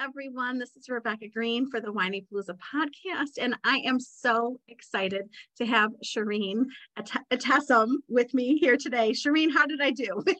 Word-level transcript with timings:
Everyone. 0.00 0.58
This 0.58 0.76
is 0.76 0.88
Rebecca 0.88 1.26
Green 1.28 1.68
for 1.68 1.80
the 1.80 1.92
Whinypaluza 1.92 2.56
podcast, 2.72 3.40
and 3.40 3.56
I 3.64 3.78
am 3.84 3.98
so 3.98 4.60
excited 4.68 5.28
to 5.56 5.66
have 5.66 5.90
Shirin 6.04 6.66
Etessam 7.32 7.88
with 8.08 8.32
me 8.32 8.58
here 8.58 8.76
today. 8.76 9.10
Shirin, 9.10 9.52
how 9.52 9.66
did 9.66 9.80
I 9.80 9.90
do? 9.90 10.22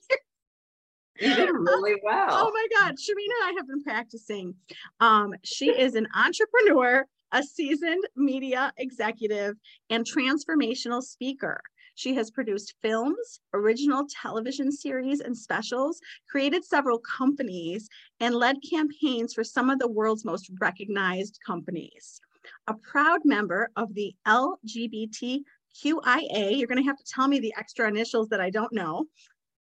You 1.20 1.34
did 1.34 1.50
really 1.50 1.97
well. 2.05 2.28
Oh 2.31 2.53
my 2.53 2.67
God. 2.78 2.95
Sharina 2.95 3.34
and 3.42 3.50
I 3.50 3.53
have 3.56 3.67
been 3.67 3.83
practicing. 3.83 4.55
Um, 5.00 5.34
she 5.42 5.69
is 5.69 5.97
an 5.97 6.06
entrepreneur, 6.15 7.05
a 7.33 7.43
seasoned 7.43 8.05
media 8.15 8.72
executive, 8.77 9.56
and 9.91 10.06
transformational 10.06 11.03
speaker. 11.03 11.61
She 11.98 12.14
has 12.14 12.30
produced 12.30 12.74
films, 12.80 13.41
original 13.52 14.06
television 14.08 14.70
series, 14.70 15.18
and 15.18 15.36
specials, 15.36 16.00
created 16.30 16.64
several 16.64 17.00
companies, 17.00 17.88
and 18.20 18.36
led 18.36 18.58
campaigns 18.62 19.34
for 19.34 19.42
some 19.42 19.68
of 19.68 19.80
the 19.80 19.88
world's 19.88 20.24
most 20.24 20.48
recognized 20.60 21.41
companies. 21.44 22.20
A 22.69 22.74
proud 22.74 23.22
member 23.24 23.72
of 23.74 23.92
the 23.94 24.14
LGBTQIA, 24.28 25.42
you're 25.82 26.69
going 26.69 26.78
to 26.80 26.88
have 26.88 26.98
to 26.98 27.12
tell 27.12 27.26
me 27.26 27.41
the 27.41 27.52
extra 27.58 27.88
initials 27.88 28.28
that 28.28 28.41
I 28.41 28.50
don't 28.50 28.72
know, 28.72 29.06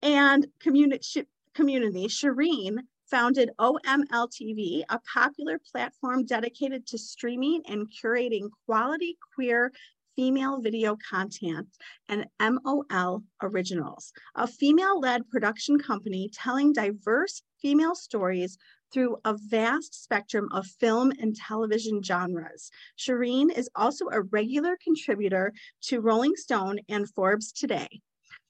and 0.01 0.47
community 0.59 1.27
community, 1.53 2.07
Shirin 2.07 2.79
founded 3.11 3.51
OMLTV, 3.59 4.85
a 4.89 4.99
popular 5.01 5.61
platform 5.71 6.25
dedicated 6.25 6.87
to 6.87 6.97
streaming 6.97 7.63
and 7.69 7.87
curating 7.93 8.49
quality 8.65 9.19
queer 9.35 9.71
female 10.17 10.61
video 10.61 10.97
content 11.11 11.69
and 12.09 12.27
OML 12.41 13.23
Originals, 13.43 14.13
a 14.35 14.47
female 14.47 15.01
led 15.01 15.29
production 15.29 15.79
company 15.79 16.31
telling 16.33 16.73
diverse 16.73 17.43
female 17.61 17.95
stories 17.95 18.59
through 18.93 19.17
a 19.25 19.35
vast 19.49 20.03
spectrum 20.03 20.49
of 20.53 20.67
film 20.67 21.13
and 21.19 21.35
television 21.35 22.03
genres. 22.03 22.71
Shirin 22.99 23.51
is 23.57 23.71
also 23.75 24.07
a 24.11 24.23
regular 24.23 24.77
contributor 24.83 25.53
to 25.85 26.01
Rolling 26.01 26.37
Stone 26.37 26.81
and 26.89 27.09
Forbes 27.09 27.53
Today. 27.53 28.03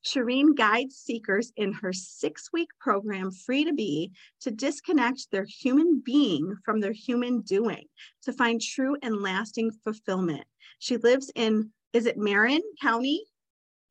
Shirin 0.05 0.57
guides 0.57 0.97
seekers 0.97 1.53
in 1.57 1.73
her 1.73 1.93
six 1.93 2.51
week 2.53 2.69
program, 2.81 3.31
Free 3.31 3.65
to 3.65 3.73
Be, 3.73 4.13
to 4.41 4.51
disconnect 4.51 5.31
their 5.31 5.45
human 5.45 6.03
being 6.05 6.57
from 6.65 6.81
their 6.81 6.93
human 6.93 7.41
doing 7.43 7.85
to 8.23 8.33
find 8.33 8.61
true 8.61 8.97
and 9.03 9.23
lasting 9.23 9.71
fulfillment. 9.85 10.45
She 10.79 10.97
lives 10.97 11.31
in, 11.35 11.71
is 11.93 12.07
it 12.07 12.19
Marin 12.19 12.63
County? 12.81 13.25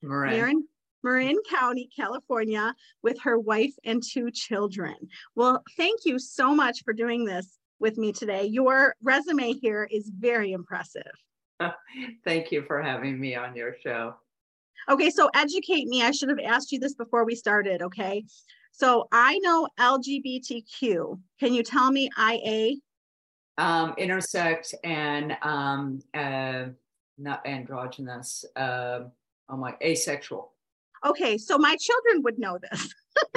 Marin. 0.02 0.32
Marin, 0.32 0.68
Marin 1.04 1.38
County, 1.50 1.90
California, 1.96 2.76
with 3.02 3.20
her 3.22 3.40
wife 3.40 3.74
and 3.84 4.04
two 4.04 4.32
children. 4.32 4.96
Well, 5.36 5.64
thank 5.78 6.02
you 6.06 6.20
so 6.20 6.54
much 6.54 6.84
for 6.84 6.94
doing 6.94 7.26
this 7.26 7.58
with 7.80 7.98
me 7.98 8.12
today. 8.12 8.46
Your 8.46 8.96
resume 9.02 9.54
here 9.54 9.88
is 9.90 10.10
very 10.10 10.52
impressive. 10.52 11.12
Thank 12.26 12.52
you 12.52 12.64
for 12.66 12.82
having 12.82 13.20
me 13.20 13.36
on 13.36 13.56
your 13.56 13.76
show. 13.84 14.16
Okay, 14.90 15.09
so 15.09 15.30
educate 15.36 15.88
me. 15.88 16.03
I 16.03 16.12
should 16.12 16.30
have 16.30 16.40
asked 16.40 16.72
you 16.72 16.80
this 16.80 16.96
before 16.96 17.25
we 17.25 17.36
started. 17.36 17.81
Okay, 17.81 18.25
so 18.72 19.08
I 19.12 19.38
know 19.40 19.68
LGBTQ. 19.80 21.19
Can 21.40 21.53
you 21.53 21.64
tell 21.64 21.92
me 21.92 22.09
IA? 22.18 22.75
Um, 23.58 23.94
intersex 23.96 24.74
and 24.84 25.38
um, 25.44 26.00
uh, 26.14 26.66
not 27.18 27.46
androgynous. 27.46 28.46
Uh, 28.56 29.02
oh 29.50 29.58
my, 29.58 29.75
asexual. 29.84 30.52
Okay, 31.06 31.38
so 31.38 31.58
my 31.58 31.75
children 31.80 32.24
would 32.24 32.40
know 32.40 32.58
this. 32.62 32.94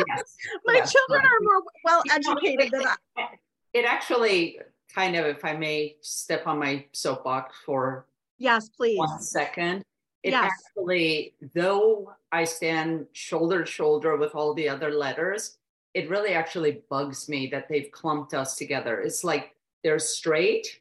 Yes. 0.06 0.36
my 0.66 0.74
yes, 0.74 0.92
children 0.92 1.22
right. 1.22 1.30
are 1.30 1.40
more 1.42 1.62
well 1.84 2.02
educated 2.10 2.70
than 2.70 2.86
I. 3.16 3.28
It 3.72 3.84
actually 3.84 4.60
kind 4.94 5.16
of, 5.16 5.26
if 5.26 5.44
I 5.44 5.54
may 5.54 5.96
step 6.00 6.46
on 6.46 6.58
my 6.58 6.84
soapbox 6.92 7.56
for 7.66 8.06
Yes, 8.38 8.68
please. 8.68 8.98
one 8.98 9.20
second. 9.20 9.82
It 10.24 10.30
Yes. 10.30 10.50
actually, 10.50 11.34
though 11.54 12.14
I 12.32 12.44
stand 12.44 13.06
shoulder 13.12 13.60
to 13.62 13.70
shoulder 13.70 14.16
with 14.16 14.34
all 14.34 14.54
the 14.54 14.68
other 14.68 14.90
letters, 14.90 15.58
it 15.92 16.08
really 16.08 16.32
actually 16.32 16.82
bugs 16.88 17.28
me 17.28 17.46
that 17.48 17.68
they've 17.68 17.92
clumped 17.92 18.32
us 18.32 18.56
together. 18.56 19.00
It's 19.02 19.22
like 19.22 19.54
they're 19.82 19.98
straight, 19.98 20.80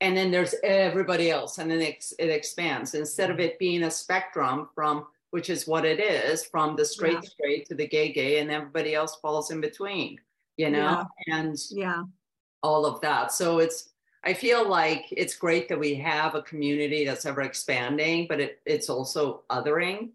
and 0.00 0.16
then 0.16 0.30
there's 0.30 0.54
everybody 0.62 1.30
else, 1.30 1.58
and 1.58 1.68
then 1.68 1.80
it, 1.80 2.04
it 2.20 2.30
expands 2.30 2.94
instead 2.94 3.30
of 3.30 3.36
mm-hmm. 3.36 3.46
it 3.46 3.58
being 3.58 3.82
a 3.82 3.90
spectrum 3.90 4.68
from 4.74 5.06
which 5.30 5.48
is 5.48 5.66
what 5.66 5.86
it 5.86 5.98
is 5.98 6.44
from 6.44 6.76
the 6.76 6.84
straight 6.84 7.14
Yeah. 7.14 7.20
straight 7.20 7.66
to 7.66 7.74
the 7.74 7.88
gay 7.88 8.12
gay, 8.12 8.38
and 8.38 8.50
everybody 8.50 8.94
else 8.94 9.16
falls 9.16 9.50
in 9.50 9.60
between, 9.60 10.20
you 10.56 10.70
know, 10.70 11.06
and 11.26 11.58
Yeah. 11.70 12.04
all 12.62 12.84
of 12.86 13.00
that. 13.00 13.32
So 13.32 13.58
it's 13.58 13.91
I 14.24 14.34
feel 14.34 14.68
like 14.68 15.06
it's 15.10 15.34
great 15.34 15.68
that 15.68 15.78
we 15.78 15.94
have 15.96 16.34
a 16.34 16.42
community 16.42 17.04
that's 17.04 17.26
ever 17.26 17.42
expanding, 17.42 18.26
but 18.28 18.40
it, 18.40 18.60
it's 18.64 18.88
also 18.88 19.42
othering, 19.50 20.10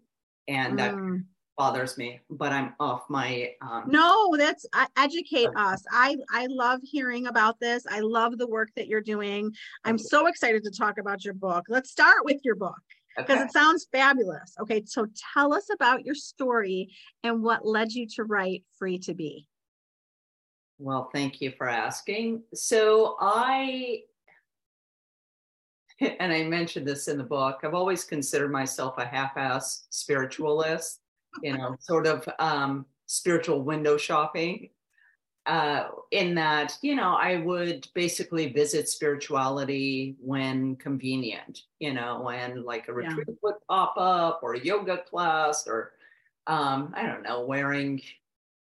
and 0.46 0.78
that 0.78 0.94
Mm. 0.94 1.24
bothers 1.58 1.98
me. 1.98 2.20
But 2.30 2.52
I'm 2.52 2.74
off 2.80 3.10
my 3.10 3.54
um, 3.60 3.84
No, 3.86 4.34
that's 4.36 4.64
I, 4.72 4.86
educate 4.96 5.50
us. 5.56 5.84
I 5.90 6.16
I 6.30 6.46
love 6.46 6.80
hearing 6.82 7.26
about 7.26 7.60
this. 7.60 7.86
I 7.86 8.00
love 8.00 8.38
the 8.38 8.46
work 8.46 8.70
that 8.76 8.86
you're 8.86 9.02
doing. 9.02 9.54
I'm 9.84 9.98
so 9.98 10.26
excited 10.26 10.64
to 10.64 10.70
talk 10.70 10.98
about 10.98 11.24
your 11.24 11.34
book. 11.34 11.66
Let's 11.68 11.90
start 11.90 12.24
with 12.24 12.40
your 12.44 12.54
book 12.54 12.80
because 13.16 13.36
okay. 13.36 13.44
it 13.44 13.52
sounds 13.52 13.88
fabulous. 13.92 14.54
Okay, 14.60 14.84
so 14.86 15.06
tell 15.34 15.52
us 15.52 15.68
about 15.70 16.06
your 16.06 16.14
story 16.14 16.94
and 17.24 17.42
what 17.42 17.66
led 17.66 17.92
you 17.92 18.06
to 18.14 18.24
write 18.24 18.64
Free 18.78 18.98
to 19.00 19.12
Be. 19.12 19.46
Well, 20.78 21.10
thank 21.12 21.40
you 21.40 21.50
for 21.58 21.68
asking. 21.68 22.44
So 22.54 23.16
I, 23.20 24.02
and 26.20 26.32
I 26.32 26.44
mentioned 26.44 26.86
this 26.86 27.08
in 27.08 27.18
the 27.18 27.24
book, 27.24 27.60
I've 27.62 27.74
always 27.74 28.04
considered 28.04 28.50
myself 28.52 28.98
a 28.98 29.06
half-ass 29.06 29.86
spiritualist, 29.90 31.00
you 31.42 31.56
know, 31.56 31.76
sort 31.80 32.06
of 32.06 32.28
um, 32.38 32.86
spiritual 33.06 33.62
window 33.62 33.96
shopping. 33.96 34.70
Uh, 35.46 35.88
in 36.10 36.34
that, 36.34 36.76
you 36.82 36.94
know, 36.94 37.14
I 37.14 37.36
would 37.38 37.88
basically 37.94 38.52
visit 38.52 38.86
spirituality 38.86 40.14
when 40.20 40.76
convenient, 40.76 41.62
you 41.78 41.94
know, 41.94 42.20
when 42.20 42.64
like 42.64 42.88
a 42.88 42.92
Yeah. 42.98 43.16
retreat 43.16 43.28
would 43.42 43.54
pop 43.66 43.94
up 43.96 44.40
or 44.42 44.54
a 44.54 44.60
yoga 44.60 44.98
class 44.98 45.66
or 45.66 45.92
um, 46.46 46.92
I 46.96 47.06
don't 47.06 47.22
know, 47.22 47.44
wearing 47.46 48.02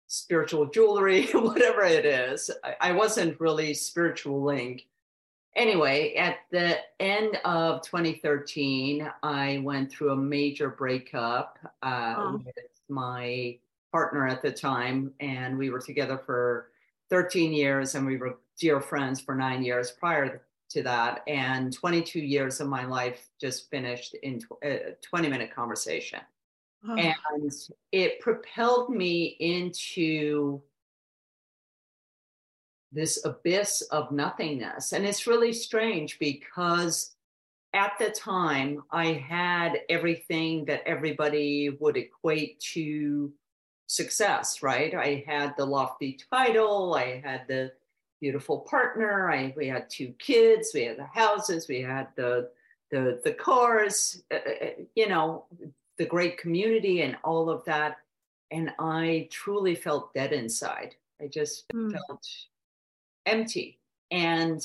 spiritual 0.07 0.67
jewelry, 0.67 1.27
whatever 1.33 1.83
it 1.83 2.05
is. 2.07 2.51
I, 2.65 2.77
I 2.81 2.93
wasn't 2.93 3.41
really 3.41 3.73
spiritualing. 3.75 4.83
Anyway, 5.55 6.15
at 6.15 6.39
the 6.51 6.79
end 6.99 7.39
of 7.45 7.83
2013, 7.83 9.11
I 9.23 9.59
went 9.63 9.91
through 9.93 10.13
a 10.13 10.17
major 10.17 10.71
breakup 10.71 11.59
uh, 11.83 12.15
Oh. 12.17 12.43
with 12.45 12.55
my 12.89 13.59
partner 13.91 14.27
at 14.27 14.41
the 14.43 14.51
time, 14.51 15.13
and 15.21 15.59
we 15.59 15.69
were 15.71 15.81
together 15.81 16.17
for 16.25 16.71
13 17.11 17.53
years, 17.53 17.95
and 17.95 18.07
we 18.07 18.17
were 18.17 18.39
dear 18.59 18.81
friends 18.81 19.21
for 19.21 19.35
nine 19.35 19.63
years 19.63 19.91
prior 19.91 20.43
to 20.71 20.83
that. 20.83 21.23
And 21.27 21.71
22 21.73 22.19
years 22.21 22.61
of 22.61 22.69
my 22.69 22.87
life 22.87 23.29
just 23.39 23.69
finished 23.71 24.15
in 24.23 24.41
a 24.65 24.93
20 25.03 25.29
minute 25.29 25.55
conversation. 25.55 26.21
Oh. 26.89 26.97
And 26.97 27.53
it 27.93 28.21
propelled 28.21 28.89
me 28.89 29.37
into 29.39 30.63
this 32.93 33.25
abyss 33.25 33.83
of 33.91 34.13
nothingness. 34.13 34.93
And 34.93 35.05
it's 35.07 35.27
really 35.27 35.53
strange 35.53 36.19
because 36.19 37.15
at 37.75 37.93
the 37.99 38.11
time 38.11 38.83
I 38.91 39.13
had 39.13 39.81
everything 39.89 40.67
that 40.67 40.83
everybody 40.87 41.71
would 41.81 41.97
equate 41.97 42.61
to 42.75 43.33
success, 43.87 44.63
right? 44.63 44.95
I 44.95 45.25
had 45.27 45.55
the 45.57 45.67
lofty 45.67 46.19
title, 46.33 46.95
I 46.95 47.21
had 47.25 47.43
the 47.49 47.73
beautiful 48.21 48.61
partner, 48.61 49.31
I 49.31 49.53
we 49.57 49.69
had 49.69 49.91
two 49.91 50.15
kids, 50.19 50.71
we 50.75 50.85
had 50.85 50.99
the 50.99 51.07
houses, 51.07 51.67
we 51.69 51.81
had 51.81 52.09
the 52.17 52.51
the 52.91 53.21
the 53.25 53.33
cars, 53.33 54.23
uh, 54.31 54.37
uh, 54.37 54.65
uh 54.65 54.71
you 54.95 55.09
know, 55.09 55.47
the 55.99 56.05
great 56.07 56.39
community 56.39 57.03
and 57.03 57.17
all 57.25 57.49
of 57.49 57.65
that. 57.65 57.97
And 58.51 58.71
I 58.79 59.29
truly 59.31 59.75
felt 59.75 60.13
dead 60.13 60.33
inside. 60.33 60.95
I 61.23 61.27
just 61.27 61.67
mm. 61.69 61.93
felt 61.93 62.27
empty. 63.27 63.79
And 64.11 64.65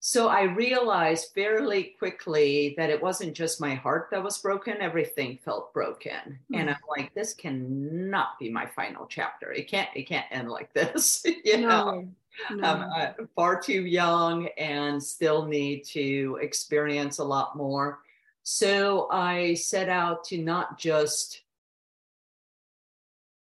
so 0.00 0.28
I 0.28 0.42
realized 0.42 1.34
fairly 1.34 1.96
quickly 1.98 2.74
that 2.76 2.90
it 2.90 3.02
wasn't 3.02 3.34
just 3.34 3.60
my 3.60 3.74
heart 3.74 4.06
that 4.12 4.22
was 4.22 4.38
broken, 4.38 4.76
everything 4.80 5.36
felt 5.44 5.74
broken. 5.74 6.38
Mm. 6.52 6.60
And 6.60 6.70
I'm 6.70 6.76
like, 6.96 7.12
this 7.12 7.34
cannot 7.34 8.38
be 8.38 8.48
my 8.48 8.66
final 8.66 9.06
chapter. 9.06 9.50
It 9.50 9.68
can't, 9.68 9.88
it 9.96 10.04
can't 10.04 10.26
end 10.30 10.48
like 10.48 10.72
this. 10.74 11.24
you 11.24 11.56
no, 11.56 11.68
know, 11.68 12.08
no. 12.52 12.68
I'm 12.68 12.82
uh, 12.82 13.24
far 13.34 13.60
too 13.60 13.84
young 13.84 14.46
and 14.58 15.02
still 15.02 15.44
need 15.44 15.84
to 15.86 16.38
experience 16.40 17.18
a 17.18 17.24
lot 17.24 17.56
more. 17.56 17.98
So 18.44 19.08
I 19.10 19.54
set 19.54 19.88
out 19.88 20.22
to 20.26 20.38
not 20.38 20.78
just 20.78 21.42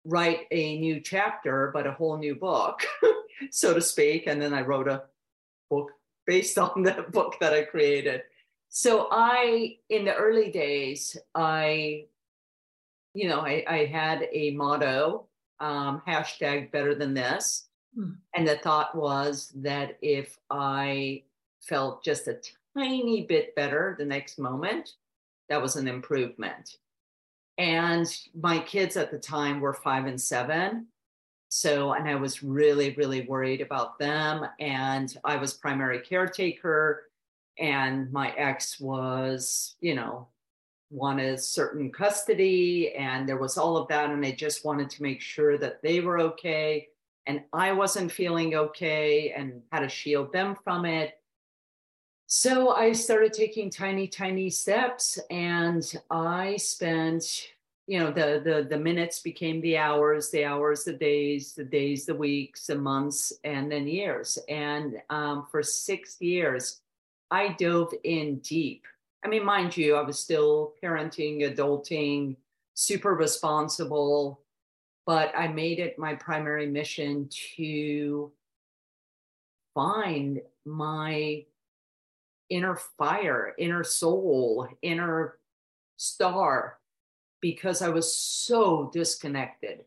write 0.06 0.46
a 0.50 0.78
new 0.78 1.00
chapter, 1.00 1.70
but 1.74 1.86
a 1.86 1.92
whole 1.92 2.16
new 2.16 2.34
book, 2.34 2.80
so 3.50 3.74
to 3.74 3.80
speak. 3.80 4.26
And 4.26 4.40
then 4.40 4.54
I 4.54 4.62
wrote 4.62 4.88
a 4.88 5.04
book 5.68 5.90
based 6.26 6.58
on 6.58 6.82
the 6.82 7.04
book 7.10 7.36
that 7.40 7.52
I 7.52 7.62
created. 7.62 8.22
So 8.68 9.08
I, 9.10 9.76
in 9.88 10.04
the 10.04 10.14
early 10.14 10.50
days, 10.50 11.16
I, 11.34 12.06
you 13.14 13.28
know, 13.28 13.40
I, 13.40 13.64
I 13.66 13.84
had 13.86 14.28
a 14.32 14.50
motto, 14.52 15.26
um, 15.60 16.02
hashtag 16.06 16.70
better 16.72 16.94
than 16.94 17.14
this. 17.14 17.68
Hmm. 17.94 18.10
And 18.34 18.46
the 18.46 18.56
thought 18.58 18.94
was 18.94 19.52
that 19.56 19.98
if 20.02 20.38
I 20.50 21.22
felt 21.60 22.04
just 22.04 22.28
a 22.28 22.40
tiny 22.76 23.22
bit 23.22 23.54
better 23.54 23.96
the 23.98 24.04
next 24.04 24.38
moment, 24.38 24.94
that 25.48 25.62
was 25.62 25.76
an 25.76 25.88
improvement. 25.88 26.76
And 27.58 28.06
my 28.38 28.58
kids 28.58 28.96
at 28.96 29.10
the 29.10 29.18
time 29.18 29.60
were 29.60 29.72
five 29.72 30.06
and 30.06 30.20
seven. 30.20 30.88
So, 31.48 31.92
and 31.92 32.08
I 32.08 32.16
was 32.16 32.42
really, 32.42 32.94
really 32.94 33.22
worried 33.22 33.60
about 33.60 33.98
them. 33.98 34.46
And 34.60 35.16
I 35.24 35.36
was 35.36 35.54
primary 35.54 36.00
caretaker. 36.00 37.04
And 37.58 38.12
my 38.12 38.32
ex 38.32 38.78
was, 38.78 39.76
you 39.80 39.94
know, 39.94 40.28
wanted 40.90 41.40
certain 41.40 41.90
custody. 41.90 42.94
And 42.94 43.28
there 43.28 43.38
was 43.38 43.56
all 43.56 43.76
of 43.76 43.88
that. 43.88 44.10
And 44.10 44.24
I 44.24 44.32
just 44.32 44.64
wanted 44.64 44.90
to 44.90 45.02
make 45.02 45.20
sure 45.20 45.56
that 45.58 45.82
they 45.82 46.00
were 46.00 46.20
okay. 46.20 46.88
And 47.26 47.42
I 47.52 47.72
wasn't 47.72 48.12
feeling 48.12 48.54
okay 48.54 49.32
and 49.36 49.62
how 49.72 49.80
to 49.80 49.88
shield 49.88 50.32
them 50.32 50.56
from 50.62 50.84
it. 50.84 51.14
So 52.28 52.70
I 52.70 52.90
started 52.92 53.32
taking 53.32 53.70
tiny, 53.70 54.08
tiny 54.08 54.50
steps, 54.50 55.18
and 55.30 55.84
I 56.10 56.56
spent, 56.56 57.52
you 57.86 58.00
know, 58.00 58.10
the 58.10 58.42
the 58.44 58.66
the 58.68 58.78
minutes 58.78 59.20
became 59.20 59.60
the 59.60 59.76
hours, 59.76 60.30
the 60.30 60.44
hours, 60.44 60.82
the 60.82 60.92
days, 60.92 61.52
the 61.52 61.64
days, 61.64 62.04
the 62.04 62.16
weeks, 62.16 62.66
the 62.66 62.74
months, 62.74 63.32
and 63.44 63.70
then 63.70 63.86
years. 63.86 64.38
And 64.48 65.00
um, 65.08 65.46
for 65.52 65.62
six 65.62 66.20
years, 66.20 66.80
I 67.30 67.54
dove 67.60 67.94
in 68.02 68.40
deep. 68.40 68.86
I 69.24 69.28
mean, 69.28 69.44
mind 69.44 69.76
you, 69.76 69.94
I 69.94 70.02
was 70.02 70.18
still 70.18 70.74
parenting, 70.82 71.42
adulting, 71.42 72.36
super 72.74 73.14
responsible, 73.14 74.40
but 75.06 75.32
I 75.36 75.46
made 75.46 75.78
it 75.78 75.96
my 75.96 76.16
primary 76.16 76.66
mission 76.66 77.28
to 77.56 78.32
find 79.74 80.40
my 80.64 81.44
inner 82.50 82.76
fire, 82.76 83.54
inner 83.58 83.84
soul, 83.84 84.68
inner 84.82 85.38
star, 85.96 86.78
because 87.40 87.82
I 87.82 87.88
was 87.88 88.16
so 88.16 88.90
disconnected 88.92 89.84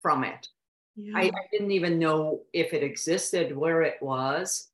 from 0.00 0.24
it. 0.24 0.48
Yeah. 0.96 1.16
I, 1.16 1.22
I 1.22 1.46
didn't 1.50 1.72
even 1.72 1.98
know 1.98 2.42
if 2.52 2.72
it 2.72 2.82
existed, 2.82 3.56
where 3.56 3.82
it 3.82 4.00
was. 4.00 4.68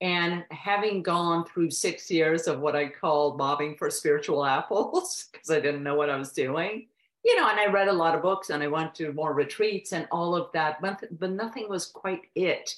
And 0.00 0.44
having 0.50 1.02
gone 1.02 1.44
through 1.44 1.70
six 1.70 2.10
years 2.10 2.46
of 2.46 2.60
what 2.60 2.74
I 2.74 2.88
call 2.88 3.36
bobbing 3.36 3.76
for 3.76 3.90
spiritual 3.90 4.44
apples, 4.56 5.28
because 5.30 5.50
I 5.50 5.60
didn't 5.60 5.82
know 5.82 5.96
what 5.96 6.10
I 6.10 6.16
was 6.16 6.32
doing, 6.32 6.86
you 7.24 7.36
know, 7.36 7.48
and 7.48 7.60
I 7.60 7.66
read 7.66 7.88
a 7.88 7.92
lot 7.92 8.14
of 8.14 8.22
books 8.22 8.48
and 8.50 8.62
I 8.62 8.68
went 8.68 8.94
to 8.94 9.12
more 9.12 9.34
retreats 9.34 9.92
and 9.92 10.08
all 10.10 10.34
of 10.34 10.50
that, 10.52 10.80
but, 10.80 11.04
but 11.18 11.30
nothing 11.30 11.68
was 11.68 11.86
quite 11.86 12.22
it. 12.34 12.74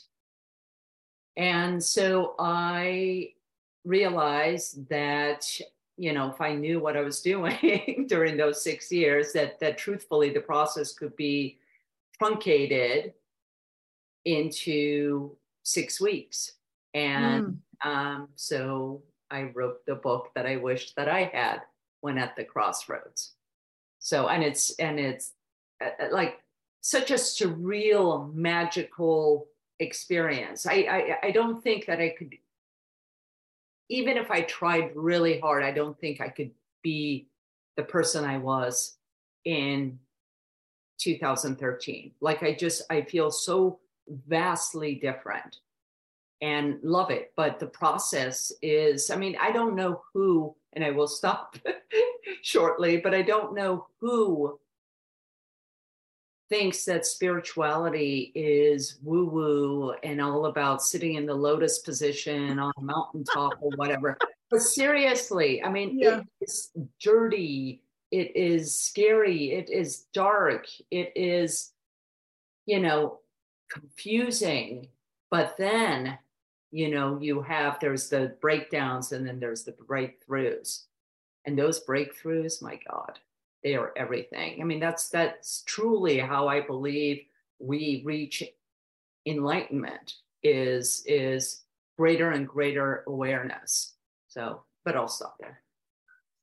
And 1.36 1.82
so 1.82 2.34
I 2.38 3.34
realized 3.84 4.88
that 4.88 5.46
you 5.96 6.12
know 6.12 6.30
if 6.30 6.40
i 6.40 6.54
knew 6.54 6.78
what 6.80 6.96
i 6.96 7.00
was 7.00 7.20
doing 7.20 8.06
during 8.08 8.36
those 8.36 8.62
six 8.62 8.90
years 8.90 9.32
that 9.32 9.58
that 9.60 9.76
truthfully 9.76 10.30
the 10.30 10.40
process 10.40 10.92
could 10.92 11.14
be 11.16 11.58
truncated 12.18 13.12
into 14.24 15.36
six 15.62 16.00
weeks. 16.00 16.52
And 16.94 17.58
mm. 17.84 17.88
um, 17.88 18.28
so 18.36 19.02
i 19.30 19.42
wrote 19.54 19.84
the 19.86 19.94
book 19.94 20.30
that 20.34 20.46
i 20.46 20.56
wished 20.56 20.94
that 20.96 21.08
i 21.08 21.24
had 21.32 21.62
when 22.00 22.18
at 22.18 22.36
the 22.36 22.44
crossroads. 22.44 23.32
So 23.98 24.28
and 24.28 24.42
it's 24.42 24.74
and 24.78 24.98
it's 24.98 25.32
uh, 25.82 26.04
uh 26.04 26.08
like 26.12 26.40
such 26.80 27.10
a 27.10 27.14
surreal 27.14 28.32
magical 28.34 29.46
experience. 29.78 30.66
I, 30.66 31.16
I 31.22 31.28
i 31.28 31.30
don't 31.30 31.62
think 31.62 31.86
that 31.86 32.00
i 32.00 32.10
could 32.10 32.34
even 33.92 34.16
if 34.16 34.30
I 34.30 34.40
tried 34.40 34.92
really 34.94 35.38
hard, 35.38 35.62
I 35.62 35.70
don't 35.70 35.98
think 36.00 36.22
I 36.22 36.28
could 36.28 36.50
be 36.82 37.28
the 37.76 37.82
person 37.82 38.24
I 38.24 38.38
was 38.38 38.96
in 39.44 39.98
2013. 40.98 42.12
Like 42.22 42.42
I 42.42 42.54
just, 42.54 42.82
I 42.88 43.02
feel 43.02 43.30
so 43.30 43.80
vastly 44.28 44.94
different 44.94 45.58
and 46.40 46.78
love 46.82 47.10
it. 47.10 47.32
But 47.36 47.60
the 47.60 47.66
process 47.66 48.50
is, 48.62 49.10
I 49.10 49.16
mean, 49.16 49.36
I 49.38 49.52
don't 49.52 49.76
know 49.76 50.02
who, 50.14 50.56
and 50.72 50.82
I 50.82 50.90
will 50.90 51.06
stop 51.06 51.58
shortly, 52.42 52.96
but 52.96 53.14
I 53.14 53.20
don't 53.20 53.54
know 53.54 53.88
who 54.00 54.58
thinks 56.52 56.84
that 56.84 57.06
spirituality 57.06 58.30
is 58.34 58.98
woo 59.02 59.24
woo 59.24 59.94
and 60.02 60.20
all 60.20 60.44
about 60.44 60.82
sitting 60.82 61.14
in 61.14 61.24
the 61.24 61.34
lotus 61.34 61.78
position 61.78 62.58
on 62.58 62.70
a 62.76 62.82
mountaintop 62.82 63.54
or 63.62 63.70
whatever. 63.76 64.18
But 64.50 64.60
seriously, 64.60 65.64
I 65.64 65.70
mean, 65.70 65.98
yeah. 65.98 66.20
it's 66.42 66.70
dirty, 67.00 67.80
it 68.10 68.36
is 68.36 68.74
scary, 68.74 69.52
it 69.52 69.70
is 69.70 70.04
dark, 70.12 70.66
it 70.90 71.12
is, 71.16 71.72
you 72.66 72.80
know, 72.80 73.20
confusing. 73.70 74.88
But 75.30 75.56
then, 75.56 76.18
you 76.70 76.90
know, 76.90 77.18
you 77.18 77.40
have 77.40 77.80
there's 77.80 78.10
the 78.10 78.36
breakdowns 78.42 79.12
and 79.12 79.26
then 79.26 79.40
there's 79.40 79.64
the 79.64 79.72
breakthroughs. 79.72 80.82
And 81.46 81.58
those 81.58 81.82
breakthroughs, 81.86 82.60
my 82.60 82.78
God, 82.86 83.18
they 83.62 83.76
are 83.76 83.92
everything. 83.96 84.60
I 84.60 84.64
mean, 84.64 84.80
that's 84.80 85.08
that's 85.08 85.62
truly 85.66 86.18
how 86.18 86.48
I 86.48 86.60
believe 86.60 87.22
we 87.58 88.02
reach 88.04 88.42
enlightenment 89.26 90.14
is 90.42 91.04
is 91.06 91.62
greater 91.96 92.30
and 92.30 92.48
greater 92.48 93.04
awareness. 93.06 93.94
So, 94.28 94.62
but 94.84 94.96
I'll 94.96 95.08
stop 95.08 95.36
there. 95.38 95.60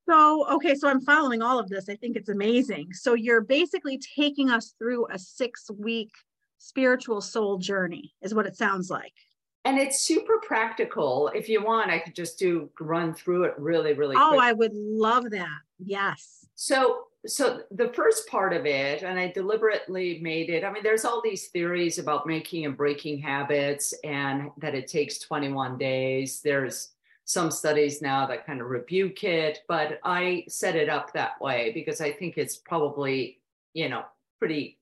So, 0.07 0.47
okay, 0.55 0.73
so 0.73 0.87
I'm 0.87 1.01
following 1.01 1.41
all 1.41 1.59
of 1.59 1.69
this. 1.69 1.87
I 1.89 1.95
think 1.95 2.15
it's 2.15 2.29
amazing. 2.29 2.93
So, 2.93 3.13
you're 3.13 3.41
basically 3.41 3.99
taking 4.15 4.49
us 4.49 4.73
through 4.79 5.07
a 5.11 5.19
six 5.19 5.69
week 5.77 6.11
spiritual 6.57 7.21
soul 7.21 7.57
journey, 7.57 8.13
is 8.21 8.33
what 8.33 8.45
it 8.45 8.55
sounds 8.55 8.89
like. 8.89 9.13
And 9.65 9.77
it's 9.77 9.99
super 9.99 10.39
practical. 10.41 11.29
If 11.35 11.49
you 11.49 11.63
want, 11.63 11.91
I 11.91 11.99
could 11.99 12.15
just 12.15 12.39
do 12.39 12.69
run 12.79 13.13
through 13.13 13.43
it 13.43 13.53
really, 13.57 13.93
really 13.93 14.15
Oh, 14.17 14.29
quick. 14.29 14.41
I 14.41 14.53
would 14.53 14.73
love 14.73 15.29
that. 15.31 15.59
Yes. 15.79 16.45
So 16.55 17.08
so 17.25 17.63
the 17.71 17.91
first 17.93 18.27
part 18.27 18.53
of 18.53 18.65
it, 18.65 19.03
and 19.03 19.19
I 19.19 19.31
deliberately 19.31 20.19
made 20.21 20.49
it. 20.49 20.63
I 20.63 20.71
mean, 20.71 20.83
there's 20.83 21.05
all 21.05 21.21
these 21.21 21.47
theories 21.49 21.99
about 21.99 22.25
making 22.27 22.65
and 22.65 22.77
breaking 22.77 23.19
habits, 23.19 23.93
and 24.03 24.51
that 24.57 24.75
it 24.75 24.87
takes 24.87 25.19
21 25.19 25.77
days. 25.77 26.41
There's 26.41 26.93
some 27.25 27.51
studies 27.51 28.01
now 28.01 28.25
that 28.27 28.45
kind 28.45 28.61
of 28.61 28.67
rebuke 28.69 29.23
it, 29.23 29.59
but 29.67 29.99
I 30.03 30.45
set 30.47 30.75
it 30.75 30.89
up 30.89 31.13
that 31.13 31.39
way 31.41 31.71
because 31.73 32.01
I 32.01 32.11
think 32.11 32.37
it's 32.37 32.57
probably, 32.57 33.41
you 33.73 33.89
know, 33.89 34.05
pretty, 34.39 34.79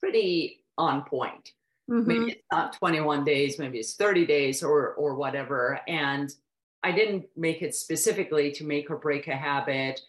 pretty 0.00 0.64
on 0.78 1.04
point. 1.04 1.52
Mhm. 1.90 2.06
Maybe 2.06 2.32
it's 2.32 2.42
not 2.52 2.72
21 2.74 3.24
days, 3.24 3.58
maybe 3.58 3.78
it's 3.78 3.94
30 3.96 4.26
days 4.26 4.62
or 4.62 4.94
or 4.94 5.14
whatever. 5.14 5.80
And 5.88 6.34
I 6.82 6.92
didn't 6.92 7.26
make 7.36 7.62
it 7.62 7.74
specifically 7.74 8.52
to 8.52 8.64
make 8.64 8.90
or 8.90 8.96
break 8.98 9.28
a 9.28 9.36
habit, 9.36 10.00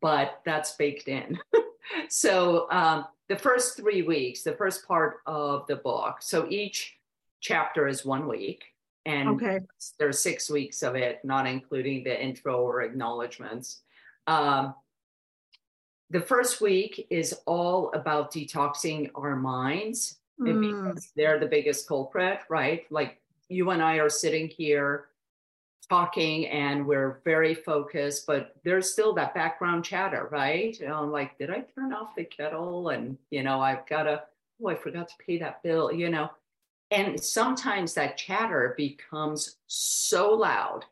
but 0.00 0.40
that's 0.44 0.72
baked 0.76 1.08
in. 1.08 1.38
so 2.08 2.70
um, 2.70 3.06
the 3.28 3.36
first 3.36 3.76
three 3.76 4.02
weeks, 4.02 4.42
the 4.42 4.52
first 4.52 4.86
part 4.86 5.18
of 5.26 5.66
the 5.66 5.76
book, 5.76 6.16
so 6.20 6.46
each 6.48 6.98
chapter 7.40 7.88
is 7.88 8.04
one 8.04 8.28
week. 8.28 8.64
And 9.04 9.30
Okay. 9.30 9.60
there's 9.98 10.20
six 10.20 10.48
weeks 10.48 10.82
of 10.82 10.94
it, 10.94 11.24
not 11.24 11.46
including 11.46 12.04
the 12.04 12.22
intro 12.22 12.60
or 12.60 12.82
acknowledgments. 12.82 13.80
Um, 14.28 14.74
the 16.10 16.20
first 16.20 16.60
week 16.60 17.06
is 17.10 17.34
all 17.46 17.90
about 17.94 18.32
detoxing 18.32 19.10
our 19.16 19.34
minds 19.34 20.18
Mm, 20.40 20.60
because 20.60 21.12
they're 21.16 21.38
the 21.38 21.46
biggest 21.46 21.86
culprit, 21.86 22.40
right? 22.48 22.84
Like 22.90 23.20
you 23.48 23.70
and 23.70 23.82
I 23.82 23.96
are 23.96 24.10
sitting 24.10 24.48
here 24.48 25.08
talking 25.92 26.46
and 26.46 26.86
we're 26.86 27.20
very 27.22 27.52
focused, 27.54 28.26
but 28.26 28.54
there's 28.64 28.90
still 28.90 29.12
that 29.12 29.34
background 29.34 29.84
chatter, 29.84 30.26
right? 30.30 30.80
You 30.80 30.88
know, 30.88 31.04
like, 31.04 31.36
did 31.36 31.50
I 31.50 31.64
turn 31.74 31.92
off 31.92 32.14
the 32.16 32.24
kettle? 32.24 32.88
And, 32.88 33.18
you 33.30 33.42
know, 33.42 33.60
I've 33.60 33.86
got 33.86 34.04
to, 34.04 34.22
oh, 34.62 34.68
I 34.68 34.74
forgot 34.74 35.08
to 35.08 35.14
pay 35.26 35.36
that 35.40 35.62
bill, 35.62 35.92
you 35.92 36.08
know. 36.08 36.30
And 36.90 37.22
sometimes 37.22 37.92
that 37.92 38.16
chatter 38.16 38.72
becomes 38.78 39.56
so 39.66 40.32
loud, 40.32 40.86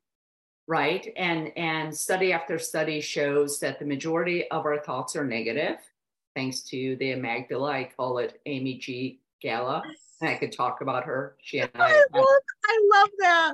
right? 0.67 1.11
And 1.17 1.51
and 1.57 1.97
study 1.97 2.35
after 2.35 2.59
study 2.59 3.01
shows 3.01 3.59
that 3.61 3.79
the 3.79 3.87
majority 3.87 4.51
of 4.51 4.67
our 4.67 4.81
thoughts 4.83 5.17
are 5.17 5.25
negative, 5.25 5.79
thanks 6.37 6.61
to 6.65 6.97
the 6.97 7.13
amygdala. 7.13 7.71
I 7.71 7.91
call 7.97 8.19
it 8.19 8.39
Amy 8.45 8.77
G. 8.77 9.21
Gala. 9.41 9.83
And 10.21 10.29
I 10.29 10.35
could 10.35 10.53
talk 10.53 10.83
about 10.83 11.05
her. 11.05 11.37
She 11.41 11.61
and 11.61 11.71
I, 11.75 11.91
I 11.91 12.19
love, 12.19 12.27
I 12.67 12.89
love 12.95 13.11
that. 13.21 13.53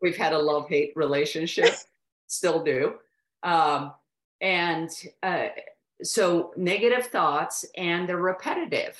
We've 0.00 0.16
had 0.16 0.32
a 0.32 0.38
love 0.38 0.68
hate 0.68 0.92
relationship, 0.96 1.74
still 2.26 2.62
do. 2.62 2.94
Um, 3.42 3.92
and 4.40 4.90
uh, 5.22 5.48
so 6.02 6.52
negative 6.56 7.06
thoughts, 7.06 7.64
and 7.76 8.08
they're 8.08 8.16
repetitive. 8.18 8.96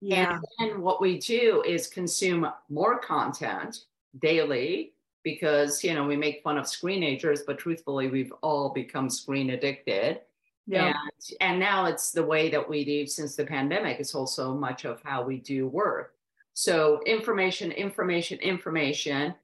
Yeah. 0.00 0.34
And 0.34 0.44
then 0.58 0.80
what 0.80 1.00
we 1.00 1.18
do 1.18 1.62
is 1.66 1.86
consume 1.86 2.50
more 2.68 2.98
content 2.98 3.84
daily 4.20 4.94
because 5.22 5.84
you 5.84 5.94
know 5.94 6.04
we 6.04 6.16
make 6.16 6.42
fun 6.42 6.58
of 6.58 6.64
screenagers, 6.64 7.40
but 7.46 7.58
truthfully, 7.58 8.08
we've 8.08 8.32
all 8.42 8.70
become 8.70 9.10
screen 9.10 9.50
addicted. 9.50 10.20
Yeah. 10.66 10.86
And 10.86 11.36
and 11.40 11.60
now 11.60 11.86
it's 11.86 12.12
the 12.12 12.22
way 12.22 12.48
that 12.50 12.66
we 12.66 12.84
do 12.84 13.06
since 13.06 13.36
the 13.36 13.44
pandemic. 13.44 14.00
It's 14.00 14.14
also 14.14 14.54
much 14.54 14.84
of 14.84 15.02
how 15.02 15.22
we 15.22 15.38
do 15.38 15.66
work. 15.66 16.14
So 16.54 17.00
information, 17.06 17.72
information, 17.72 18.38
information. 18.38 19.34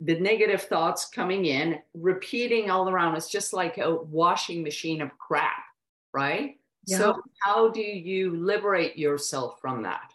The 0.00 0.20
negative 0.20 0.62
thoughts 0.62 1.08
coming 1.08 1.46
in, 1.46 1.78
repeating 1.94 2.70
all 2.70 2.88
around. 2.88 3.16
It's 3.16 3.30
just 3.30 3.52
like 3.52 3.78
a 3.78 3.94
washing 3.94 4.62
machine 4.62 5.00
of 5.00 5.16
crap, 5.16 5.64
right? 6.12 6.58
Yeah. 6.86 6.98
So 6.98 7.22
how 7.42 7.70
do 7.70 7.80
you 7.80 8.36
liberate 8.36 8.98
yourself 8.98 9.58
from 9.60 9.82
that? 9.84 10.12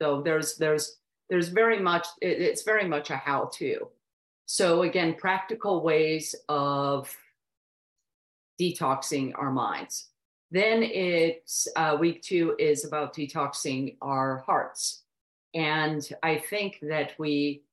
So 0.00 0.20
there's 0.22 0.56
there's 0.56 0.98
there's 1.30 1.48
very 1.48 1.80
much 1.80 2.06
it- 2.20 2.40
it's 2.40 2.62
very 2.62 2.86
much 2.86 3.10
a 3.10 3.16
how 3.16 3.46
to. 3.54 3.88
So 4.46 4.82
again, 4.82 5.14
practical 5.14 5.82
ways 5.82 6.34
of 6.48 7.14
detoxing 8.60 9.32
our 9.36 9.50
minds. 9.50 10.10
Then 10.50 10.82
it's 10.82 11.66
uh, 11.76 11.96
week 11.98 12.22
two 12.22 12.54
is 12.58 12.84
about 12.84 13.14
detoxing 13.14 13.96
our 14.02 14.44
hearts. 14.46 15.02
And 15.54 16.06
I 16.22 16.36
think 16.38 16.78
that 16.82 17.12
we 17.18 17.64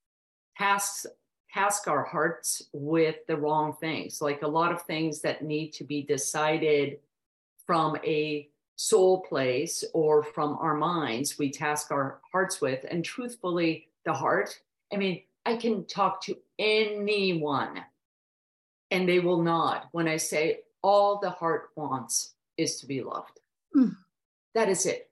task, 0.58 1.06
task 1.54 1.88
our 1.88 2.04
hearts 2.04 2.64
with 2.74 3.16
the 3.28 3.38
wrong 3.38 3.74
things, 3.80 4.22
like 4.22 4.42
a 4.42 4.48
lot 4.48 4.72
of 4.72 4.82
things 4.84 5.22
that 5.22 5.44
need 5.44 5.72
to 5.72 5.84
be 5.84 6.04
decided 6.04 7.00
from 7.66 7.98
a 8.04 8.50
soul 8.76 9.22
place 9.22 9.84
or 9.94 10.24
from 10.24 10.58
our 10.58 10.76
minds, 10.76 11.38
we 11.38 11.52
task 11.52 11.92
our 11.92 12.20
hearts 12.32 12.60
with. 12.62 12.84
And 12.90 13.06
truthfully, 13.06 13.90
the 14.06 14.14
heart, 14.14 14.60
I 14.92 14.98
mean, 14.98 15.22
I 15.46 15.56
can 15.56 15.86
talk 15.86 16.22
to 16.24 16.38
anyone 16.58 17.82
and 18.90 19.08
they 19.08 19.20
will 19.20 19.42
nod 19.42 19.84
when 19.92 20.08
I 20.08 20.18
say 20.18 20.62
all 20.82 21.20
the 21.20 21.30
heart 21.30 21.70
wants 21.76 22.34
is 22.58 22.80
to 22.80 22.88
be 22.88 23.02
loved. 23.02 23.40
Mm. 23.76 23.96
That 24.56 24.68
is 24.68 24.86
it. 24.86 25.11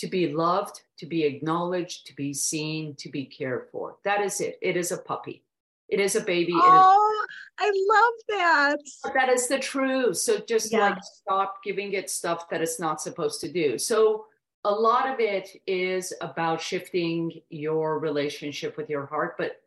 To 0.00 0.06
be 0.08 0.32
loved, 0.32 0.80
to 0.98 1.04
be 1.04 1.24
acknowledged, 1.24 2.06
to 2.06 2.14
be 2.14 2.32
seen, 2.32 2.94
to 2.96 3.10
be 3.10 3.26
cared 3.26 3.68
for. 3.70 3.96
That 4.04 4.22
is 4.22 4.40
it. 4.40 4.58
It 4.62 4.74
is 4.78 4.92
a 4.92 4.96
puppy. 4.96 5.44
It 5.90 6.00
is 6.00 6.16
a 6.16 6.22
baby. 6.22 6.52
It 6.54 6.56
is 6.56 6.86
Oh, 6.86 7.26
I 7.58 7.70
love 7.86 8.38
that. 8.38 8.78
but 9.04 9.12
that 9.12 9.28
is 9.28 9.46
the 9.46 9.58
truth. 9.58 10.16
So 10.16 10.38
just 10.38 10.72
Yeah. 10.72 10.80
like 10.90 11.02
stop 11.04 11.62
giving 11.62 11.92
it 11.92 12.08
stuff 12.08 12.48
that 12.48 12.62
it's 12.62 12.80
not 12.80 13.02
supposed 13.02 13.42
to 13.42 13.52
do. 13.52 13.76
So 13.76 14.24
a 14.64 14.72
lot 14.72 15.06
of 15.06 15.20
it 15.20 15.50
is 15.66 16.14
about 16.22 16.62
shifting 16.62 17.42
your 17.50 17.98
relationship 17.98 18.78
with 18.78 18.88
your 18.88 19.04
heart, 19.04 19.36
but 19.36 19.60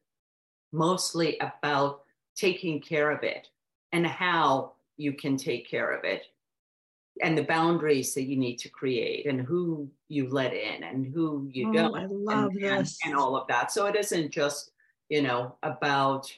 mostly 0.72 1.38
about 1.40 2.06
taking 2.36 2.82
care 2.82 3.12
of 3.12 3.22
it 3.24 3.50
and 3.92 4.08
how 4.08 4.74
you 4.98 5.14
can 5.14 5.38
take 5.38 5.70
care 5.70 5.92
of 5.92 6.04
it 6.04 6.24
and 7.22 7.38
the 7.38 7.44
boundaries 7.44 8.14
that 8.16 8.24
you 8.24 8.36
need 8.38 8.58
to 8.58 8.70
create 8.70 9.26
and 9.28 9.42
who 9.42 9.90
you 10.10 10.30
let 10.30 10.54
in 10.54 10.84
and 10.84 11.06
who 11.14 11.48
you 11.52 11.68
Oh, 11.68 11.74
don't 11.74 11.96
I 11.96 12.06
love 12.06 12.52
and, 12.54 12.86
this. 12.86 13.00
and 13.06 13.16
all 13.16 13.36
of 13.36 13.48
that. 13.48 13.72
So 13.72 13.86
it 13.86 13.96
isn't 13.96 14.32
just, 14.32 14.72
you 15.10 15.22
know, 15.22 15.58
about 15.64 16.32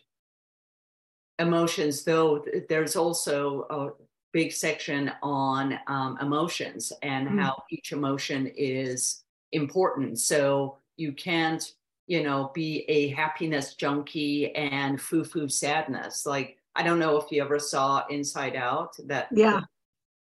emotions, 1.39 2.03
though 2.03 2.45
there's 2.69 2.95
also 2.95 3.63
a 3.69 3.91
big 4.31 4.51
section 4.51 5.11
on 5.23 5.79
um, 5.87 6.17
emotions 6.21 6.91
and 7.01 7.27
Mm. 7.29 7.39
how 7.41 7.63
each 7.69 7.91
emotion 7.91 8.47
is 8.55 9.23
important. 9.51 10.19
So 10.19 10.77
you 10.97 11.13
can't, 11.13 11.73
you 12.07 12.23
know, 12.23 12.51
be 12.53 12.83
a 12.89 13.09
happiness 13.09 13.75
junkie 13.75 14.53
and 14.55 15.01
foo-foo 15.01 15.47
sadness. 15.49 16.25
Like, 16.25 16.57
I 16.75 16.83
don't 16.83 16.99
know 16.99 17.17
if 17.17 17.31
you 17.31 17.41
ever 17.41 17.59
saw 17.59 18.05
Inside 18.09 18.55
Out 18.55 18.95
that 19.05 19.29
Yeah. 19.31 19.61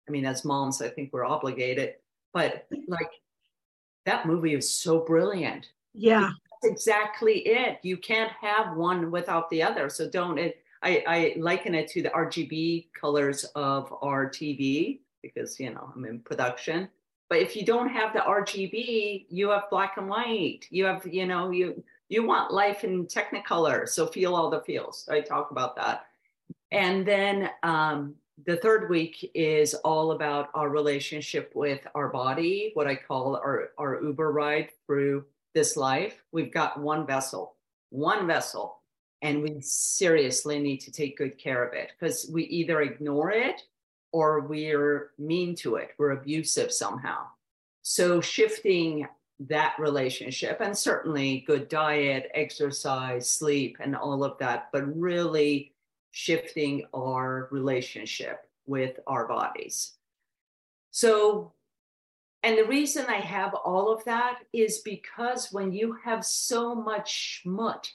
I 0.08 0.12
mean, 0.12 0.26
as 0.26 0.46
moms, 0.46 0.82
I 0.82 0.90
think 0.90 1.12
we're 1.14 1.26
obligated, 1.26 1.96
but 2.34 2.68
like 2.88 3.12
that 4.06 4.26
movie 4.26 4.54
is 4.54 4.74
so 4.74 5.00
brilliant. 5.00 5.70
Yeah. 5.94 6.32
That's 6.62 6.72
exactly 6.72 7.40
it. 7.40 7.80
You 7.84 7.98
can't 7.98 8.32
have 8.42 8.76
one 8.76 9.12
without 9.12 9.50
the 9.50 9.64
other. 9.64 9.90
So 9.90 10.10
don't 10.10 10.38
it. 10.38 10.60
I, 10.82 11.04
I 11.08 11.36
liken 11.40 11.76
it 11.76 11.88
to 11.92 12.02
the 12.02 12.10
RGB 12.10 12.88
colors 13.00 13.46
of 13.56 13.94
our 14.02 14.30
TV 14.30 15.00
because 15.22 15.60
you 15.60 15.74
know 15.74 15.92
I'm 15.96 16.04
in 16.06 16.20
production. 16.20 16.90
But 17.30 17.40
if 17.40 17.56
you 17.56 17.66
don't 17.66 17.90
have 17.90 18.14
the 18.14 18.20
RGB, 18.20 19.28
you 19.30 19.50
have 19.50 19.70
black 19.70 19.96
and 19.98 20.10
white. 20.10 20.66
You 20.70 20.84
have 20.86 21.08
you 21.08 21.26
know 21.26 21.52
you 21.52 21.82
you 22.10 22.26
want 22.26 22.54
life 22.54 22.84
in 22.84 23.08
Technicolor. 23.08 23.88
So 23.88 24.06
feel 24.06 24.36
all 24.36 24.50
the 24.50 24.62
feels. 24.62 25.08
I 25.10 25.22
talk 25.22 25.52
about 25.52 25.76
that. 25.78 26.08
And 26.72 27.08
then 27.08 27.50
um, 27.64 28.16
the 28.46 28.58
third 28.58 28.90
week 28.90 29.32
is 29.34 29.74
all 29.76 30.12
about 30.12 30.50
our 30.54 30.70
relationship 30.70 31.52
with 31.54 31.86
our 31.94 32.10
body, 32.10 32.72
what 32.74 32.88
I 32.88 32.96
call 32.96 33.36
our, 33.36 33.70
our 33.78 34.02
Uber 34.02 34.32
ride 34.32 34.70
through 34.86 35.26
this 35.54 35.78
life. 35.78 36.24
We've 36.32 36.52
got 36.52 36.80
one 36.80 37.06
vessel, 37.06 37.56
one 37.90 38.26
vessel, 38.26 38.82
and 39.22 39.42
we 39.44 39.58
seriously 39.62 40.60
need 40.60 40.80
to 40.80 40.92
take 40.92 41.18
good 41.18 41.38
care 41.38 41.64
of 41.64 41.74
it 41.74 41.92
because 41.98 42.30
we 42.32 42.44
either 42.46 42.82
ignore 42.82 43.32
it 43.32 43.62
or 44.12 44.42
we're 44.42 45.12
mean 45.18 45.56
to 45.56 45.76
it, 45.76 45.92
we're 45.98 46.12
abusive 46.12 46.72
somehow. 46.72 47.26
So 47.84 48.20
shifting 48.20 49.08
that 49.48 49.76
relationship 49.80 50.62
and 50.62 50.78
certainly 50.78 51.44
good 51.48 51.68
diet, 51.68 52.30
exercise, 52.34 53.30
sleep, 53.30 53.78
and 53.80 53.96
all 53.96 54.24
of 54.24 54.38
that, 54.40 54.70
but 54.72 55.00
really 55.00 55.73
shifting 56.14 56.86
our 56.94 57.50
relationship 57.52 58.48
with 58.66 59.00
our 59.06 59.28
bodies. 59.28 59.94
So, 60.92 61.52
and 62.44 62.58
the 62.58 62.66
reason 62.66 63.06
I 63.10 63.18
have 63.18 63.54
all 63.54 63.94
of 63.94 64.06
that 64.06 64.40
is 64.54 64.80
because 64.80 65.52
when 65.52 65.74
you 65.74 65.98
have 66.04 66.24
so 66.24 66.74
much 66.74 67.44
schmut 67.46 67.90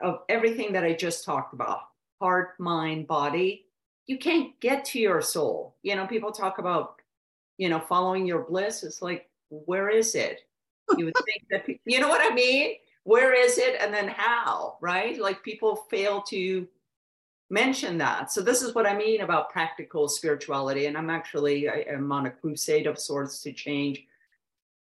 of 0.00 0.20
everything 0.28 0.72
that 0.72 0.82
I 0.82 0.92
just 0.94 1.24
talked 1.24 1.54
about 1.54 1.80
heart, 2.20 2.58
mind, 2.58 3.06
body 3.06 3.66
you 4.06 4.18
can't 4.18 4.58
get 4.60 4.84
to 4.86 4.98
your 4.98 5.22
soul. 5.22 5.76
You 5.82 5.96
know, 5.96 6.06
people 6.06 6.32
talk 6.32 6.58
about, 6.58 6.96
you 7.56 7.68
know, 7.68 7.80
following 7.80 8.26
your 8.26 8.44
bliss. 8.44 8.82
It's 8.82 9.00
like, 9.00 9.28
where 9.48 9.88
is 9.88 10.14
it? 10.14 10.40
You 10.96 11.06
would 11.06 11.14
think 11.24 11.44
that, 11.50 11.64
you 11.86 12.00
know 12.00 12.08
what 12.08 12.20
I 12.20 12.34
mean? 12.34 12.76
Where 13.04 13.32
is 13.32 13.58
it? 13.58 13.76
And 13.80 13.92
then 13.92 14.08
how, 14.08 14.76
right? 14.80 15.20
Like 15.20 15.42
people 15.42 15.86
fail 15.90 16.22
to 16.22 16.66
mention 17.50 17.98
that. 17.98 18.32
So 18.32 18.40
this 18.40 18.62
is 18.62 18.74
what 18.74 18.86
I 18.86 18.96
mean 18.96 19.20
about 19.20 19.50
practical 19.50 20.08
spirituality. 20.08 20.86
And 20.86 20.96
I'm 20.96 21.10
actually, 21.10 21.68
I 21.68 21.84
am 21.88 22.10
on 22.12 22.26
a 22.26 22.30
crusade 22.30 22.86
of 22.86 22.98
sorts 22.98 23.40
to 23.42 23.52
change 23.52 24.02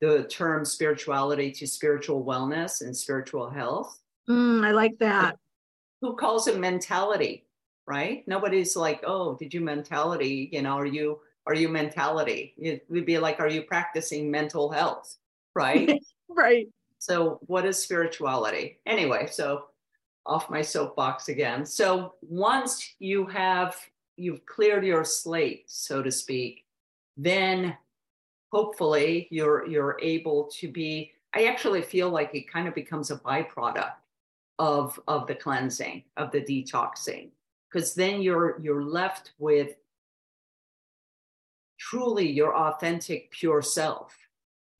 the 0.00 0.24
term 0.24 0.64
spirituality 0.64 1.50
to 1.52 1.66
spiritual 1.66 2.24
wellness 2.24 2.82
and 2.82 2.96
spiritual 2.96 3.48
health. 3.48 3.98
Mm, 4.28 4.64
I 4.64 4.72
like 4.72 4.98
that. 4.98 5.36
Who 6.00 6.16
calls 6.16 6.48
it 6.48 6.58
mentality? 6.58 7.46
right? 7.86 8.26
Nobody's 8.26 8.76
like, 8.76 9.02
oh, 9.06 9.36
did 9.36 9.52
you 9.52 9.60
mentality? 9.60 10.48
You 10.52 10.62
know, 10.62 10.78
are 10.78 10.86
you 10.86 11.20
are 11.46 11.54
you 11.54 11.68
mentality? 11.68 12.54
It 12.56 12.86
would 12.88 13.06
be 13.06 13.18
like, 13.18 13.40
are 13.40 13.48
you 13.48 13.62
practicing 13.62 14.30
mental 14.30 14.70
health? 14.70 15.16
Right. 15.54 16.00
right. 16.28 16.68
So 17.02 17.40
what 17.46 17.66
is 17.66 17.82
spirituality? 17.82 18.78
Anyway, 18.86 19.26
so 19.26 19.64
off 20.24 20.48
my 20.48 20.62
soapbox 20.62 21.28
again. 21.28 21.66
So 21.66 22.14
once 22.22 22.94
you 23.00 23.26
have 23.26 23.74
you've 24.16 24.46
cleared 24.46 24.86
your 24.86 25.04
slate, 25.04 25.64
so 25.66 26.00
to 26.00 26.12
speak, 26.12 26.64
then 27.16 27.76
hopefully 28.52 29.26
you're 29.32 29.66
you're 29.66 29.98
able 30.00 30.48
to 30.60 30.68
be 30.68 31.10
I 31.34 31.46
actually 31.46 31.82
feel 31.82 32.08
like 32.08 32.36
it 32.36 32.48
kind 32.48 32.68
of 32.68 32.74
becomes 32.76 33.10
a 33.10 33.16
byproduct 33.16 33.94
of 34.60 35.00
of 35.08 35.26
the 35.26 35.34
cleansing, 35.34 36.04
of 36.16 36.30
the 36.30 36.40
detoxing 36.40 37.30
because 37.68 37.94
then 37.94 38.22
you're 38.22 38.60
you're 38.60 38.84
left 38.84 39.32
with 39.40 39.74
truly 41.80 42.30
your 42.30 42.56
authentic 42.56 43.32
pure 43.32 43.60
self 43.60 44.16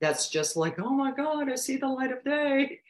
that's 0.03 0.29
just 0.29 0.57
like 0.57 0.79
oh 0.79 0.91
my 0.91 1.11
god 1.13 1.51
i 1.51 1.55
see 1.55 1.77
the 1.77 1.89
light 1.89 2.13
of 2.13 2.23
day 2.25 2.81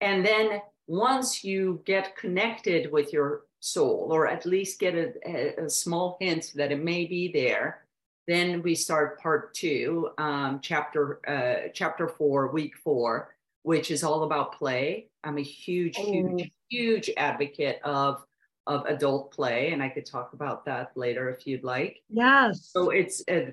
and 0.00 0.24
then 0.24 0.62
once 0.86 1.44
you 1.44 1.82
get 1.84 2.16
connected 2.16 2.90
with 2.90 3.12
your 3.12 3.42
soul 3.60 4.08
or 4.10 4.26
at 4.26 4.46
least 4.46 4.80
get 4.80 4.94
a, 4.94 5.62
a, 5.62 5.68
small 5.68 6.16
hint 6.18 6.52
that 6.54 6.72
it 6.72 6.82
may 6.82 7.04
be 7.04 7.30
there 7.30 7.84
then 8.26 8.62
we 8.62 8.74
start 8.74 9.20
part 9.20 9.52
two 9.52 10.08
um, 10.16 10.60
chapter 10.62 11.20
uh, 11.28 11.68
chapter 11.74 12.08
four 12.08 12.50
week 12.52 12.74
four 12.82 13.34
which 13.64 13.90
is 13.90 14.02
all 14.02 14.22
about 14.22 14.54
play 14.54 15.08
i'm 15.24 15.36
a 15.36 15.42
huge 15.42 15.96
huge 15.96 16.42
oh. 16.46 16.50
huge 16.70 17.10
advocate 17.18 17.80
of 17.84 18.24
of 18.70 18.86
adult 18.86 19.32
play, 19.32 19.72
and 19.72 19.82
I 19.82 19.88
could 19.88 20.06
talk 20.06 20.32
about 20.32 20.64
that 20.66 20.92
later 20.94 21.28
if 21.28 21.46
you'd 21.46 21.64
like. 21.64 22.02
Yes. 22.08 22.70
So 22.72 22.90
it's 22.90 23.22
uh, 23.28 23.50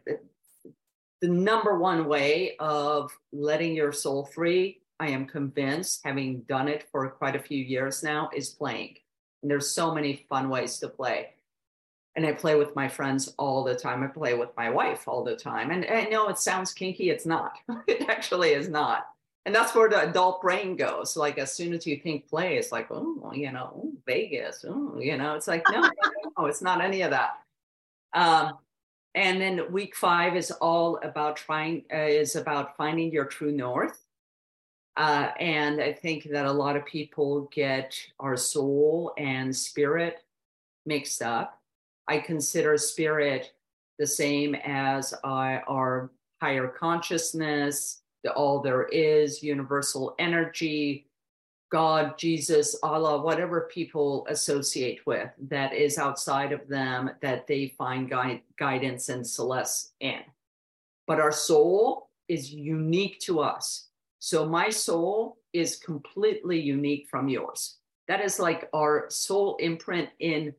the 1.21 1.27
number 1.27 1.77
one 1.77 2.07
way 2.07 2.55
of 2.59 3.12
letting 3.31 3.75
your 3.75 3.91
soul 3.91 4.25
free. 4.25 4.81
I 5.00 5.09
am 5.09 5.25
convinced, 5.25 6.01
having 6.03 6.41
done 6.41 6.67
it 6.67 6.88
for 6.91 7.07
quite 7.09 7.36
a 7.36 7.39
few 7.39 7.63
years 7.63 8.03
now, 8.03 8.29
is 8.36 8.50
playing. 8.50 8.95
And 9.41 9.51
there's 9.51 9.69
so 9.69 9.93
many 9.93 10.25
fun 10.27 10.50
ways 10.50 10.79
to 10.79 10.89
play. 10.89 11.29
And 12.15 12.25
I 12.25 12.31
play 12.31 12.55
with 12.55 12.75
my 12.75 12.88
friends 12.88 13.33
all 13.38 13.63
the 13.63 13.75
time. 13.75 14.01
I 14.01 14.07
play 14.07 14.33
with 14.33 14.50
my 14.57 14.71
wife 14.71 15.07
all 15.07 15.24
the 15.24 15.36
time. 15.36 15.69
And 15.69 15.86
I 15.86 16.05
know 16.05 16.29
it 16.29 16.39
sounds 16.39 16.74
kinky, 16.74 17.12
it's 17.12 17.27
not. 17.27 17.53
it 17.88 18.09
actually 18.09 18.50
is 18.51 18.69
not 18.69 19.07
and 19.47 19.55
that's 19.55 19.74
where 19.74 19.88
the 19.88 20.09
adult 20.09 20.41
brain 20.41 20.75
goes. 20.75 21.15
Like 21.15 21.38
as 21.38 21.53
soon 21.53 21.74
as 21.74 21.88
you 21.88 21.95
think 21.95 22.27
play, 22.27 22.57
it's 22.57 22.74
like, 22.74 22.88
oh, 22.91 23.31
you 23.33 23.50
know, 23.50 23.93
Vegas, 24.05 24.65
oh, 24.67 25.00
you 25.00 25.17
know, 25.17 25.36
it's 25.36 25.47
like, 25.47 25.63
no, 25.71 25.79
no, 25.79 25.89
no, 26.38 26.45
it's 26.47 26.62
not 26.62 26.81
any 26.81 27.01
of 27.01 27.12
that. 27.12 27.38
Um, 28.13 28.57
and 29.16 29.42
then 29.42 29.72
week 29.72 29.96
five 29.96 30.36
is 30.36 30.52
all 30.52 31.00
about 31.04 31.38
trying, 31.38 31.84
uh, 31.94 31.98
is 31.98 32.36
about 32.36 32.78
finding 32.78 33.12
your 33.12 33.26
true 33.26 33.52
north. 33.52 34.04
Uh, 34.96 35.30
and 35.40 35.82
I 35.82 35.93
think 35.93 36.30
that 36.32 36.46
a 36.46 36.52
lot 36.52 36.76
of 36.76 36.86
people 36.86 37.50
get 37.54 37.96
our 38.20 38.36
soul 38.36 39.13
and 39.17 39.56
spirit 39.56 40.24
mixed 40.86 41.22
up. 41.22 41.60
I 42.08 42.20
consider 42.20 42.78
spirit 42.78 43.54
the 44.00 44.08
same 44.08 44.56
as 44.56 45.13
our, 45.24 45.63
our 45.67 46.12
higher 46.41 46.67
consciousness, 46.67 48.02
the 48.24 48.32
all 48.34 48.62
there 48.62 48.86
is, 48.86 49.43
universal 49.43 50.15
energy, 50.20 51.07
God, 51.69 52.17
Jesus, 52.17 52.77
Allah, 52.82 53.21
whatever 53.21 53.69
people 53.71 54.25
associate 54.30 55.06
with 55.06 55.30
that 55.49 55.73
is 55.73 55.97
outside 55.97 56.53
of 56.53 56.67
them 56.67 57.12
that 57.21 57.45
they 57.45 57.73
find 57.77 58.10
guide, 58.10 58.41
guidance 58.58 59.10
and 59.10 59.25
solace 59.25 59.91
in. 59.99 60.21
But 61.08 61.19
our 61.19 61.32
soul 61.32 62.10
is 62.30 62.53
unique 62.53 63.19
to 63.21 63.41
us. 63.41 63.88
So 64.19 64.45
my 64.45 64.69
soul 64.69 65.38
is 65.53 65.75
completely 65.75 66.60
unique 66.60 67.08
from 67.10 67.27
yours. 67.27 67.77
That 68.08 68.21
is 68.21 68.39
like 68.39 68.69
our 68.73 69.10
soul 69.10 69.58
imprint 69.58 70.10
in 70.19 70.53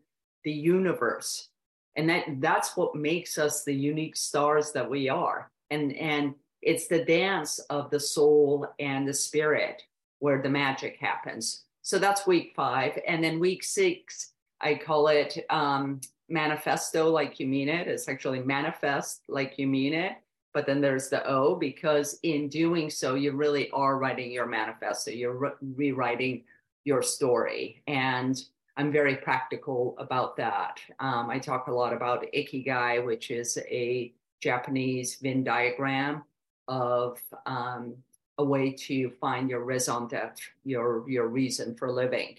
the 0.44 0.53
universe. 0.53 1.49
And 1.97 2.09
that 2.11 2.25
that's 2.40 2.77
what 2.77 2.94
makes 2.94 3.38
us 3.38 3.64
the 3.64 3.75
unique 3.75 4.16
stars 4.16 4.73
that 4.73 4.88
we 4.88 5.09
are. 5.09 5.51
And 5.71 5.97
and 5.97 6.35
it's 6.62 6.87
the 6.87 7.05
dance 7.05 7.59
of 7.71 7.90
the 7.90 8.01
soul 8.01 8.66
and 8.79 9.07
the 9.07 9.14
spirit 9.14 9.83
where 10.19 10.43
the 10.43 10.49
magic 10.49 10.97
happens. 11.01 11.65
So 11.83 11.99
that's 11.99 12.27
week 12.27 12.53
five. 12.55 12.99
And 13.07 13.23
then 13.23 13.41
week 13.41 13.63
six, 13.65 14.33
I 14.61 14.75
call 14.75 15.09
it 15.09 15.39
um, 15.51 16.01
manifesto 16.29 17.09
like 17.09 17.41
you 17.41 17.47
mean 17.47 17.69
it. 17.69 17.89
It's 17.89 18.09
actually 18.09 18.41
manifest 18.41 19.23
like 19.29 19.59
you 19.59 19.67
mean 19.67 19.95
it. 19.95 20.13
But 20.55 20.67
then 20.67 20.81
there's 20.81 21.09
the 21.09 21.27
O 21.27 21.55
because 21.55 22.19
in 22.23 22.49
doing 22.49 22.91
so, 22.91 23.15
you 23.15 23.33
really 23.33 23.71
are 23.71 23.99
writing 23.99 24.33
your 24.33 24.47
manifesto. 24.47 25.11
You're 25.11 25.37
re- 25.37 25.51
rewriting 25.61 26.45
your 26.85 27.03
story. 27.03 27.83
And 27.87 28.41
I'm 28.77 28.91
very 28.93 29.17
practical 29.17 29.95
about 29.99 30.37
that. 30.37 30.81
Um, 31.01 31.31
I 31.31 31.39
talk 31.39 31.67
a 31.67 31.73
lot 31.73 31.93
about 31.93 32.25
Ikigai, 32.35 33.05
which 33.05 33.31
is 33.31 33.59
a 33.69 34.13
Japanese 34.41 35.17
Venn 35.17 35.45
diagram 35.45 36.23
of 36.69 37.21
um, 37.47 37.95
a 38.38 38.44
way 38.44 38.70
to 38.70 39.11
find 39.20 39.51
your 39.51 39.61
raison 39.64 40.07
d'etre, 40.07 40.46
your 40.64 41.09
your 41.09 41.29
reason 41.29 41.74
for 41.74 41.90
living. 41.90 42.38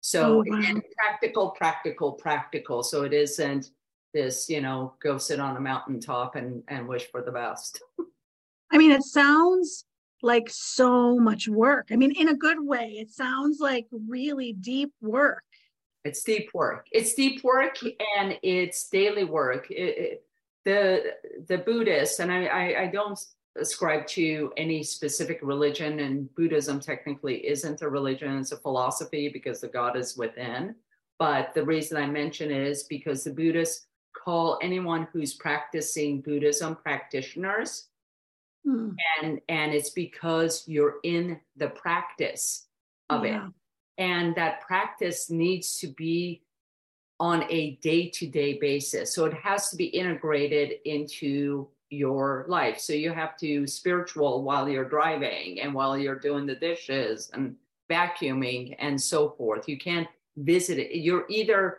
So 0.00 0.38
oh, 0.38 0.44
wow. 0.46 0.80
practical, 0.96 1.50
practical, 1.50 2.12
practical. 2.12 2.82
So 2.82 3.02
it 3.02 3.12
isn't 3.12 3.70
this, 4.14 4.48
you 4.48 4.60
know, 4.60 4.94
go 5.02 5.18
sit 5.18 5.40
on 5.40 5.56
a 5.56 5.60
mountaintop 5.60 6.36
and 6.36 6.62
and 6.68 6.88
wish 6.88 7.10
for 7.10 7.22
the 7.22 7.32
best. 7.32 7.82
I 8.72 8.78
mean, 8.78 8.92
it 8.92 9.02
sounds 9.02 9.84
like 10.22 10.48
so 10.48 11.18
much 11.18 11.48
work. 11.48 11.88
I 11.90 11.96
mean, 11.96 12.12
in 12.12 12.28
a 12.28 12.34
good 12.34 12.64
way. 12.64 12.96
It 12.98 13.10
sounds 13.10 13.58
like 13.58 13.86
really 13.90 14.52
deep 14.52 14.92
work. 15.00 15.44
It's 16.04 16.22
deep 16.22 16.50
work. 16.54 16.86
It's 16.92 17.14
deep 17.14 17.42
work 17.44 17.78
and 18.18 18.38
it's 18.42 18.88
daily 18.88 19.24
work. 19.24 19.70
It, 19.70 19.98
it, 19.98 20.24
the 20.64 21.14
the 21.48 21.58
Buddhists, 21.58 22.20
and 22.20 22.30
I, 22.30 22.44
I, 22.46 22.82
I 22.82 22.86
don't 22.86 23.18
ascribe 23.60 24.06
to 24.08 24.52
any 24.56 24.82
specific 24.82 25.38
religion, 25.42 26.00
and 26.00 26.34
Buddhism 26.34 26.80
technically 26.80 27.46
isn't 27.46 27.82
a 27.82 27.88
religion, 27.88 28.38
it's 28.38 28.52
a 28.52 28.56
philosophy 28.56 29.28
because 29.28 29.60
the 29.60 29.68
God 29.68 29.96
is 29.96 30.16
within. 30.16 30.74
But 31.18 31.52
the 31.54 31.64
reason 31.64 31.96
I 31.96 32.06
mention 32.06 32.50
it 32.50 32.66
is 32.66 32.84
because 32.84 33.24
the 33.24 33.32
Buddhists 33.32 33.86
call 34.16 34.58
anyone 34.62 35.06
who's 35.12 35.34
practicing 35.34 36.20
Buddhism 36.20 36.76
practitioners. 36.76 37.88
Hmm. 38.64 38.90
And, 39.22 39.40
and 39.48 39.72
it's 39.72 39.90
because 39.90 40.64
you're 40.66 40.96
in 41.04 41.40
the 41.56 41.68
practice 41.68 42.66
of 43.08 43.24
yeah. 43.24 43.46
it. 43.46 43.52
And 43.98 44.34
that 44.36 44.62
practice 44.62 45.30
needs 45.30 45.78
to 45.80 45.88
be 45.88 46.42
on 47.18 47.44
a 47.50 47.76
day 47.82 48.08
to 48.08 48.26
day 48.26 48.58
basis. 48.58 49.14
So 49.14 49.26
it 49.26 49.34
has 49.34 49.68
to 49.70 49.76
be 49.76 49.86
integrated 49.86 50.78
into 50.86 51.68
your 51.90 52.44
life. 52.48 52.78
So 52.78 52.92
you 52.92 53.12
have 53.12 53.36
to 53.38 53.66
spiritual 53.66 54.42
while 54.42 54.68
you're 54.68 54.88
driving 54.88 55.60
and 55.60 55.74
while 55.74 55.98
you're 55.98 56.18
doing 56.18 56.46
the 56.46 56.54
dishes 56.54 57.30
and 57.34 57.56
vacuuming 57.90 58.76
and 58.78 59.00
so 59.00 59.30
forth. 59.30 59.68
You 59.68 59.76
can't 59.76 60.08
visit 60.36 60.78
it. 60.78 60.96
You're 60.96 61.26
either 61.28 61.78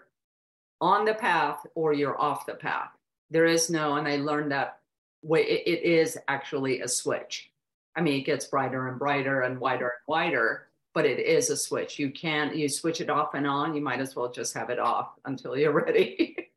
on 0.81 1.05
the 1.05 1.13
path 1.13 1.65
or 1.75 1.93
you're 1.93 2.19
off 2.19 2.45
the 2.45 2.55
path. 2.55 2.89
There 3.29 3.45
is 3.45 3.69
no, 3.69 3.95
and 3.95 4.07
I 4.07 4.17
learned 4.17 4.51
that 4.51 4.79
way 5.23 5.43
it, 5.43 5.83
is 5.83 6.17
actually 6.27 6.81
a 6.81 6.87
switch. 6.87 7.51
I 7.95 8.01
mean, 8.01 8.19
it 8.19 8.25
gets 8.25 8.45
brighter 8.45 8.89
and 8.89 8.99
brighter 8.99 9.41
and 9.41 9.59
wider 9.59 9.87
and 9.87 10.07
wider, 10.07 10.67
but 10.93 11.05
it 11.05 11.19
is 11.19 11.49
a 11.49 11.57
switch. 11.57 11.99
You 11.99 12.11
can't, 12.11 12.55
you 12.55 12.67
switch 12.67 12.99
it 12.99 13.09
off 13.09 13.33
and 13.33 13.47
on. 13.47 13.73
You 13.73 13.81
might 13.81 14.01
as 14.01 14.15
well 14.15 14.31
just 14.31 14.53
have 14.55 14.69
it 14.69 14.79
off 14.79 15.11
until 15.23 15.55
you're 15.55 15.71
ready. 15.85 16.49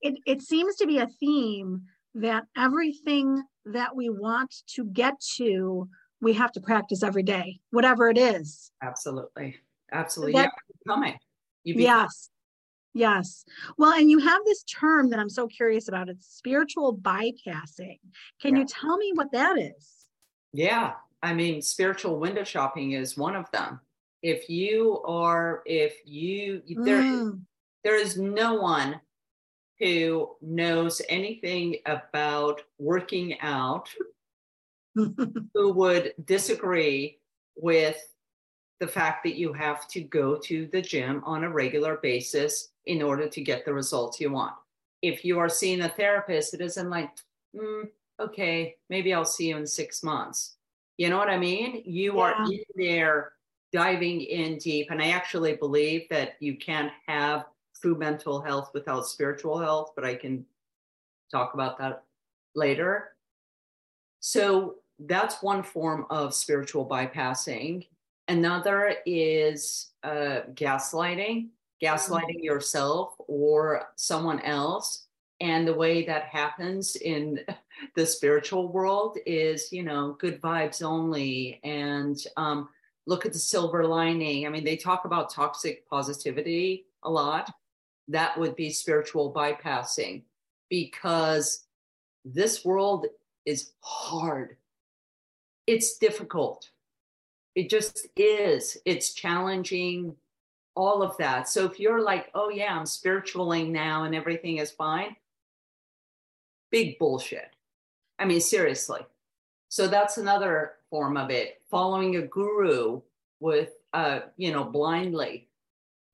it, 0.00 0.18
it 0.26 0.42
seems 0.42 0.76
to 0.76 0.86
be 0.86 0.98
a 0.98 1.06
theme 1.20 1.82
that 2.20 2.44
everything 2.56 3.42
that 3.66 3.94
we 3.94 4.08
want 4.08 4.54
to 4.74 4.84
get 4.84 5.14
to, 5.36 5.88
we 6.20 6.32
have 6.32 6.52
to 6.52 6.60
practice 6.60 7.02
every 7.02 7.22
day, 7.22 7.60
whatever 7.70 8.08
it 8.08 8.18
is. 8.18 8.70
Absolutely. 8.82 9.56
Absolutely. 9.92 10.32
That, 10.32 10.50
yeah. 10.86 11.14
You 11.64 11.74
become, 11.74 11.82
yes. 11.82 12.30
Yes. 12.94 13.44
Well, 13.76 13.92
and 13.92 14.10
you 14.10 14.18
have 14.18 14.40
this 14.44 14.62
term 14.64 15.10
that 15.10 15.20
I'm 15.20 15.28
so 15.28 15.46
curious 15.46 15.88
about. 15.88 16.08
It's 16.08 16.26
spiritual 16.26 16.96
bypassing. 16.96 17.98
Can 18.40 18.54
Yeah. 18.54 18.60
you 18.60 18.66
tell 18.66 18.96
me 18.96 19.12
what 19.14 19.30
that 19.32 19.58
is? 19.58 20.06
Yeah. 20.52 20.94
I 21.22 21.34
mean, 21.34 21.62
spiritual 21.62 22.18
window 22.18 22.44
shopping 22.44 22.92
is 22.92 23.16
one 23.16 23.36
of 23.36 23.50
them. 23.50 23.80
If 24.22 24.48
you 24.48 25.00
are, 25.04 25.62
if 25.66 25.94
you, 26.04 26.62
there, 26.68 27.02
Mm. 27.02 27.42
there 27.84 27.96
is 27.96 28.18
no 28.18 28.54
one 28.54 29.00
who 29.80 30.30
knows 30.42 31.00
anything 31.08 31.76
about 31.86 32.62
working 32.78 33.40
out 33.40 33.88
who 34.94 35.72
would 35.72 36.14
disagree 36.24 37.18
with 37.56 38.14
the 38.80 38.86
fact 38.86 39.24
that 39.24 39.36
you 39.36 39.52
have 39.52 39.88
to 39.88 40.00
go 40.00 40.36
to 40.36 40.68
the 40.72 40.82
gym 40.82 41.22
on 41.24 41.44
a 41.44 41.50
regular 41.50 41.96
basis 41.96 42.70
in 42.86 43.02
order 43.02 43.28
to 43.28 43.40
get 43.40 43.64
the 43.64 43.72
results 43.72 44.20
you 44.20 44.30
want. 44.30 44.54
If 45.02 45.24
you 45.24 45.38
are 45.38 45.48
seeing 45.48 45.82
a 45.82 45.88
therapist, 45.88 46.54
it 46.54 46.60
isn't 46.60 46.90
like, 46.90 47.10
"Mm, 47.54 47.90
okay, 48.20 48.76
maybe 48.88 49.12
I'll 49.14 49.24
see 49.24 49.48
you 49.48 49.56
in 49.56 49.66
six 49.66 50.02
months. 50.02 50.56
You 50.96 51.08
know 51.08 51.18
what 51.18 51.30
I 51.30 51.38
mean? 51.38 51.82
You 51.84 52.18
are 52.18 52.34
in 52.44 52.60
there 52.74 53.32
diving 53.72 54.20
in 54.22 54.58
deep. 54.58 54.90
And 54.90 55.02
I 55.02 55.10
actually 55.10 55.56
believe 55.56 56.08
that 56.10 56.36
you 56.40 56.56
can't 56.56 56.92
have 57.06 57.44
true 57.80 57.96
mental 57.96 58.40
health 58.40 58.70
without 58.74 59.06
spiritual 59.06 59.58
health, 59.58 59.92
but 59.94 60.04
I 60.04 60.14
can 60.14 60.44
talk 61.30 61.54
about 61.54 61.78
that 61.78 62.04
later. 62.54 63.10
So 64.20 64.76
that's 64.98 65.42
one 65.42 65.62
form 65.62 66.06
of 66.10 66.34
spiritual 66.34 66.86
bypassing. 66.88 67.86
Another 68.26 68.96
is 69.06 69.92
uh, 70.02 70.40
gaslighting, 70.54 71.48
gaslighting 71.82 72.42
yourself 72.42 73.14
or 73.18 73.88
someone 73.96 74.40
else. 74.40 75.06
And 75.40 75.68
the 75.68 75.74
way 75.74 76.04
that 76.04 76.24
happens 76.24 76.96
in 76.96 77.40
the 77.94 78.04
spiritual 78.04 78.72
world 78.72 79.18
is, 79.24 79.72
you 79.72 79.84
know, 79.84 80.16
good 80.18 80.42
vibes 80.42 80.82
only 80.82 81.60
and 81.62 82.18
um, 82.36 82.68
look 83.06 83.24
at 83.24 83.32
the 83.32 83.38
silver 83.38 83.86
lining. 83.86 84.46
I 84.46 84.50
mean, 84.50 84.64
they 84.64 84.76
talk 84.76 85.04
about 85.04 85.32
toxic 85.32 85.88
positivity 85.88 86.86
a 87.04 87.10
lot. 87.10 87.50
That 88.08 88.38
would 88.38 88.56
be 88.56 88.70
spiritual 88.70 89.32
bypassing 89.32 90.22
because 90.70 91.64
this 92.24 92.64
world 92.64 93.06
is 93.44 93.72
hard. 93.80 94.56
It's 95.66 95.98
difficult. 95.98 96.70
It 97.54 97.68
just 97.70 98.06
is. 98.16 98.78
It's 98.84 99.12
challenging, 99.12 100.16
all 100.74 101.02
of 101.02 101.16
that. 101.18 101.48
So 101.48 101.64
if 101.64 101.80
you're 101.80 102.02
like, 102.02 102.30
oh, 102.34 102.50
yeah, 102.50 102.74
I'm 102.74 102.84
spiritualing 102.84 103.70
now 103.70 104.04
and 104.04 104.14
everything 104.14 104.58
is 104.58 104.70
fine, 104.70 105.16
big 106.70 106.98
bullshit. 106.98 107.50
I 108.18 108.24
mean, 108.24 108.40
seriously. 108.40 109.00
So 109.68 109.88
that's 109.88 110.18
another 110.18 110.74
form 110.88 111.16
of 111.16 111.30
it. 111.30 111.60
Following 111.70 112.16
a 112.16 112.22
guru 112.22 113.02
with, 113.40 113.70
uh, 113.92 114.20
you 114.36 114.52
know, 114.52 114.64
blindly 114.64 115.47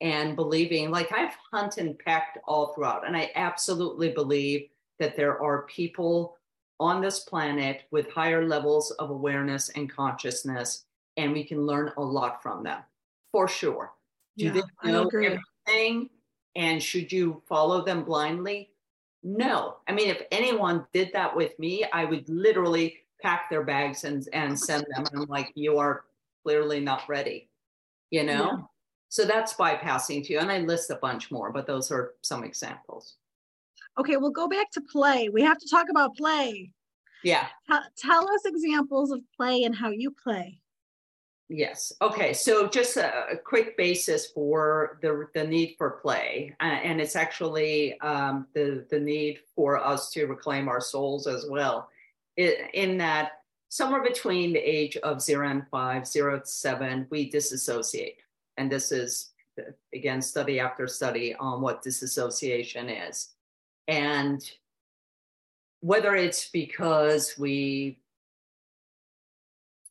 and 0.01 0.37
believing, 0.37 0.91
like 0.91 1.13
I've 1.13 1.37
hunted 1.53 1.87
and 1.87 1.99
pecked 1.99 2.39
all 2.47 2.73
throughout, 2.73 3.07
and 3.07 3.17
I 3.17 3.31
absolutely 3.35 4.11
believe 4.11 4.69
that 4.99 5.17
there 5.17 5.41
are 5.43 5.63
people 5.63 6.37
on 6.81 7.01
this 7.01 7.21
planet 7.21 7.83
with 7.91 8.11
higher 8.11 8.47
levels 8.47 8.91
of 8.93 9.11
awareness 9.11 9.71
and 9.71 9.91
consciousness, 9.91 10.85
and 11.17 11.33
we 11.33 11.45
can 11.45 11.65
learn 11.67 11.93
a 11.97 12.03
lot 12.03 12.43
from 12.43 12.65
them 12.65 12.81
for 13.31 13.49
sure. 13.49 13.93
Do 14.37 14.47
Yeah, 14.47 14.63
they 14.83 14.91
know 14.91 15.09
everything? 15.09 16.11
And 16.57 16.83
should 16.83 17.11
you 17.13 17.43
follow 17.49 17.85
them 17.85 18.05
blindly? 18.05 18.71
No. 19.23 19.77
I 19.89 19.93
mean, 19.93 20.09
if 20.09 20.23
anyone 20.31 20.87
did 20.93 21.11
that 21.13 21.35
with 21.35 21.59
me, 21.59 21.85
I 21.93 22.05
would 22.05 22.29
literally 22.29 22.99
pack 23.21 23.49
their 23.49 23.65
bags 23.65 24.05
and, 24.05 24.29
and 24.33 24.59
send 24.59 24.85
them. 24.91 25.05
And 25.13 25.23
I'm 25.23 25.29
like, 25.29 25.51
you 25.55 25.79
are 25.79 26.05
clearly 26.45 26.79
not 26.79 27.09
ready, 27.09 27.49
you 28.11 28.23
know? 28.23 28.51
Yeah. 28.53 28.59
So 29.15 29.25
that's 29.25 29.55
bypassing 29.55 30.27
too. 30.27 30.39
And 30.41 30.51
I 30.51 30.59
list 30.59 30.91
a 30.91 30.97
bunch 30.97 31.31
more, 31.31 31.53
but 31.53 31.69
those 31.69 31.93
are 31.93 32.15
some 32.23 32.43
examples. 32.43 33.15
Okay, 33.97 34.17
we'll 34.17 34.33
go 34.33 34.49
back 34.49 34.73
to 34.73 34.81
play. 34.81 35.29
We 35.29 35.41
have 35.43 35.57
to 35.57 35.71
talk 35.71 35.87
about 35.89 36.17
play. 36.17 36.73
Yeah. 37.23 37.47
Tell, 37.69 37.83
tell 37.97 38.29
us 38.29 38.45
examples 38.45 39.13
of 39.13 39.21
play 39.37 39.63
and 39.63 39.73
how 39.73 39.91
you 39.91 40.11
play. 40.11 40.59
Yes. 41.49 41.93
Okay. 42.03 42.33
So 42.33 42.67
just 42.67 42.97
a, 42.97 43.35
a 43.35 43.37
quick 43.37 43.77
basis 43.77 44.33
for 44.33 44.99
the 45.01 45.29
the 45.33 45.47
need 45.47 45.77
for 45.79 45.91
play, 46.03 46.57
uh, 46.59 46.65
and 46.65 47.01
it's 47.01 47.15
actually 47.15 48.01
um, 48.01 48.49
the 48.53 48.85
the 48.91 48.99
need 48.99 49.39
for 49.55 49.79
us 49.79 50.11
to 50.11 50.27
reclaim 50.27 50.67
our 50.67 50.81
souls 50.81 51.29
as 51.29 51.47
well. 51.49 51.89
I 52.37 52.69
in 52.73 52.99
that 52.99 53.45
somewhere 53.69 54.03
between 54.03 54.55
the 54.55 54.59
age 54.59 54.97
of 54.97 55.23
zero 55.23 55.49
and 55.49 55.69
five, 55.69 56.05
zero 56.05 56.41
to 56.41 56.47
seven, 56.47 57.07
we 57.11 57.31
disassociate, 57.31 58.24
and 58.57 58.71
this 58.71 58.93
is 58.93 59.31
again 59.95 60.21
study 60.21 60.59
after 60.59 60.87
study 60.87 61.35
on 61.37 61.61
what 61.61 61.83
disassociation 61.83 62.89
is, 62.89 63.35
and 63.89 64.43
whether 65.81 66.17
it's 66.17 66.49
because 66.51 67.35
we 67.39 67.99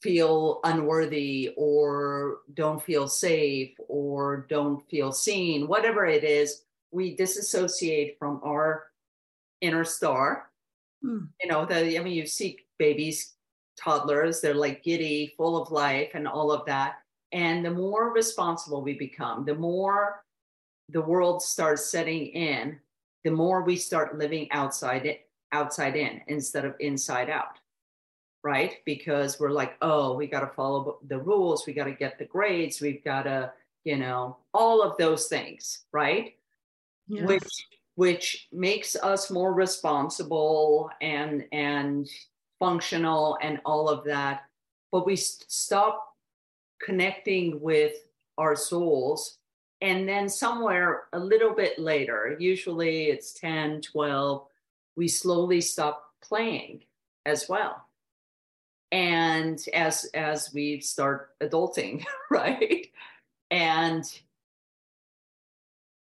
feel 0.01 0.59
unworthy 0.65 1.53
or 1.55 2.39
don't 2.55 2.83
feel 2.83 3.07
safe 3.07 3.71
or 3.87 4.45
don't 4.49 4.87
feel 4.89 5.13
seen, 5.13 5.67
whatever 5.67 6.05
it 6.05 6.25
is, 6.25 6.63
we 6.91 7.15
disassociate 7.15 8.17
from 8.19 8.41
our 8.43 8.87
inner 9.61 9.85
star. 9.85 10.49
Hmm. 11.01 11.25
You 11.41 11.49
know, 11.49 11.65
the, 11.65 11.97
I 11.97 12.03
mean, 12.03 12.13
you 12.13 12.25
see 12.25 12.59
babies, 12.77 13.35
toddlers, 13.79 14.41
they're 14.41 14.53
like 14.53 14.83
giddy, 14.83 15.33
full 15.37 15.61
of 15.61 15.71
life, 15.71 16.11
and 16.15 16.27
all 16.27 16.51
of 16.51 16.65
that. 16.65 16.95
And 17.33 17.65
the 17.65 17.71
more 17.71 18.13
responsible 18.13 18.81
we 18.81 18.93
become, 18.93 19.43
the 19.43 19.55
more 19.55 20.23
the 20.89 21.01
world 21.01 21.41
starts 21.41 21.85
setting 21.85 22.27
in, 22.27 22.79
the 23.23 23.31
more 23.31 23.63
we 23.63 23.75
start 23.75 24.17
living 24.17 24.51
outside 24.51 25.05
it, 25.05 25.27
outside 25.51 25.95
in 25.95 26.21
instead 26.27 26.65
of 26.65 26.75
inside 26.79 27.29
out 27.29 27.59
right? 28.43 28.79
Because 28.85 29.39
we're 29.39 29.51
like, 29.51 29.75
oh, 29.81 30.15
we 30.15 30.27
got 30.27 30.41
to 30.41 30.47
follow 30.47 30.99
the 31.07 31.17
rules, 31.17 31.65
we 31.65 31.73
got 31.73 31.85
to 31.85 31.93
get 31.93 32.19
the 32.19 32.25
grades, 32.25 32.81
we've 32.81 33.03
got 33.03 33.23
to, 33.23 33.51
you 33.85 33.97
know, 33.97 34.37
all 34.53 34.81
of 34.81 34.97
those 34.97 35.27
things, 35.27 35.85
right? 35.91 36.33
Yes. 37.07 37.27
Which 37.27 37.67
which 37.95 38.47
makes 38.51 38.95
us 38.95 39.29
more 39.29 39.53
responsible 39.53 40.89
and 41.01 41.45
and 41.51 42.09
functional 42.59 43.37
and 43.41 43.59
all 43.65 43.87
of 43.87 44.03
that. 44.05 44.43
But 44.91 45.05
we 45.05 45.15
st- 45.15 45.49
stop 45.49 46.12
connecting 46.81 47.59
with 47.61 47.93
our 48.37 48.55
souls. 48.55 49.37
And 49.81 50.07
then 50.07 50.29
somewhere 50.29 51.03
a 51.13 51.19
little 51.19 51.53
bit 51.53 51.77
later, 51.77 52.37
usually 52.39 53.05
it's 53.05 53.33
10, 53.33 53.81
12, 53.81 54.45
we 54.95 55.07
slowly 55.07 55.59
stop 55.61 56.13
playing 56.21 56.83
as 57.25 57.49
well. 57.49 57.85
And 58.91 59.59
as 59.73 60.05
as 60.13 60.53
we 60.53 60.79
start 60.79 61.31
adulting 61.41 62.05
right? 62.31 62.87
And 63.49 64.05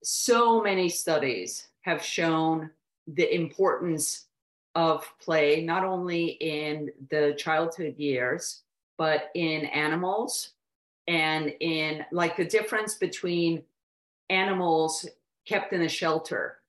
so 0.03 0.61
many 0.61 0.89
studies 0.89 1.67
have 1.81 2.03
shown 2.03 2.71
the 3.07 3.33
importance 3.33 4.25
of 4.75 5.11
play 5.19 5.61
not 5.63 5.83
only 5.83 6.37
in 6.39 6.91
the 7.09 7.33
childhood 7.37 7.95
years 7.97 8.61
but 8.97 9.29
in 9.33 9.65
animals 9.65 10.51
and 11.09 11.51
in 11.59 12.05
like 12.11 12.37
the 12.37 12.45
difference 12.45 12.93
between 12.93 13.63
animals 14.29 15.07
kept 15.45 15.73
in 15.73 15.81
a 15.81 15.89
shelter 15.89 16.59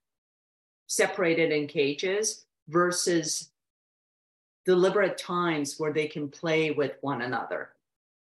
separated 0.86 1.52
in 1.52 1.66
cages 1.66 2.46
versus 2.68 3.50
deliberate 4.64 5.18
times 5.18 5.76
where 5.78 5.92
they 5.92 6.06
can 6.06 6.28
play 6.28 6.70
with 6.70 6.92
one 7.02 7.20
another 7.20 7.68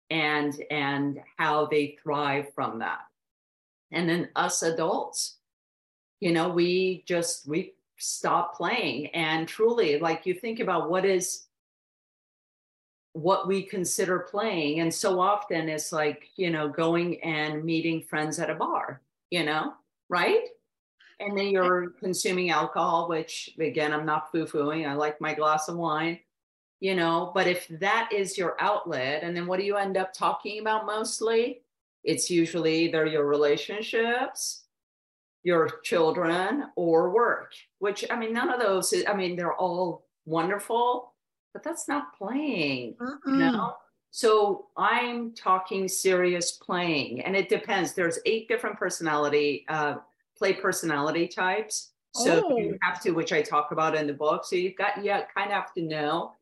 and 0.09 0.61
and 0.69 1.21
how 1.37 1.65
they 1.67 1.97
thrive 2.03 2.53
from 2.53 2.79
that. 2.79 2.99
And 3.91 4.07
then 4.07 4.29
us 4.35 4.61
adults 4.61 5.37
you 6.19 6.33
know 6.33 6.49
we 6.49 7.03
just 7.07 7.47
we 7.47 7.73
stop 7.97 8.57
playing. 8.57 9.07
And 9.07 9.47
truly 9.47 9.99
like 9.99 10.25
you 10.25 10.33
think 10.33 10.59
about 10.59 10.89
what 10.89 11.05
is 11.05 11.45
what 13.13 13.47
we 13.47 13.63
consider 13.63 14.19
playing 14.19 14.79
and 14.79 14.93
so 14.93 15.19
often 15.19 15.67
it's 15.67 15.91
like 15.91 16.29
you 16.35 16.49
know 16.49 16.69
going 16.69 17.21
and 17.23 17.63
meeting 17.63 18.01
friends 18.01 18.39
at 18.39 18.49
a 18.49 18.55
bar 18.55 19.01
you 19.29 19.43
know 19.43 19.73
right? 20.09 20.47
And 21.19 21.37
then 21.37 21.49
you're 21.49 21.89
consuming 21.99 22.49
alcohol 22.49 23.09
which 23.09 23.49
again 23.59 23.93
i'm 23.93 24.05
not 24.05 24.31
foo-fooing 24.31 24.87
i 24.87 24.93
like 24.93 25.19
my 25.19 25.33
glass 25.33 25.67
of 25.67 25.75
wine 25.75 26.19
you 26.79 26.95
know 26.95 27.31
but 27.35 27.45
if 27.45 27.67
that 27.79 28.09
is 28.13 28.37
your 28.37 28.55
outlet 28.59 29.23
and 29.23 29.35
then 29.35 29.45
what 29.45 29.59
do 29.59 29.65
you 29.65 29.75
end 29.75 29.97
up 29.97 30.13
talking 30.13 30.59
about 30.59 30.85
mostly? 30.85 31.61
It's 32.05 32.29
usually 32.29 32.85
either 32.85 33.05
your 33.05 33.25
relationships 33.25 34.63
your 35.43 35.79
children 35.83 36.65
or 36.75 37.09
work, 37.11 37.53
which 37.79 38.05
I 38.09 38.17
mean, 38.17 38.33
none 38.33 38.49
of 38.49 38.59
those, 38.59 38.93
I 39.07 39.13
mean, 39.13 39.35
they're 39.35 39.53
all 39.53 40.05
wonderful, 40.25 41.13
but 41.53 41.63
that's 41.63 41.87
not 41.87 42.15
playing, 42.17 42.95
you 43.25 43.35
know? 43.37 43.75
So 44.11 44.67
I'm 44.75 45.33
talking 45.33 45.87
serious 45.87 46.53
playing, 46.53 47.21
and 47.21 47.35
it 47.35 47.47
depends. 47.49 47.93
There's 47.93 48.19
eight 48.25 48.47
different 48.47 48.77
personality, 48.77 49.65
uh, 49.69 49.97
play 50.37 50.53
personality 50.53 51.27
types. 51.27 51.91
So 52.15 52.43
Oh. 52.49 52.57
you 52.57 52.77
have 52.81 53.01
to, 53.03 53.11
which 53.11 53.31
I 53.33 53.41
talk 53.41 53.71
about 53.71 53.95
in 53.95 54.07
the 54.07 54.13
book. 54.13 54.45
So 54.45 54.55
you've 54.55 54.75
got, 54.75 55.03
yeah, 55.03 55.25
kind 55.25 55.51
of 55.51 55.53
have 55.53 55.73
to 55.75 55.81
know. 55.83 56.35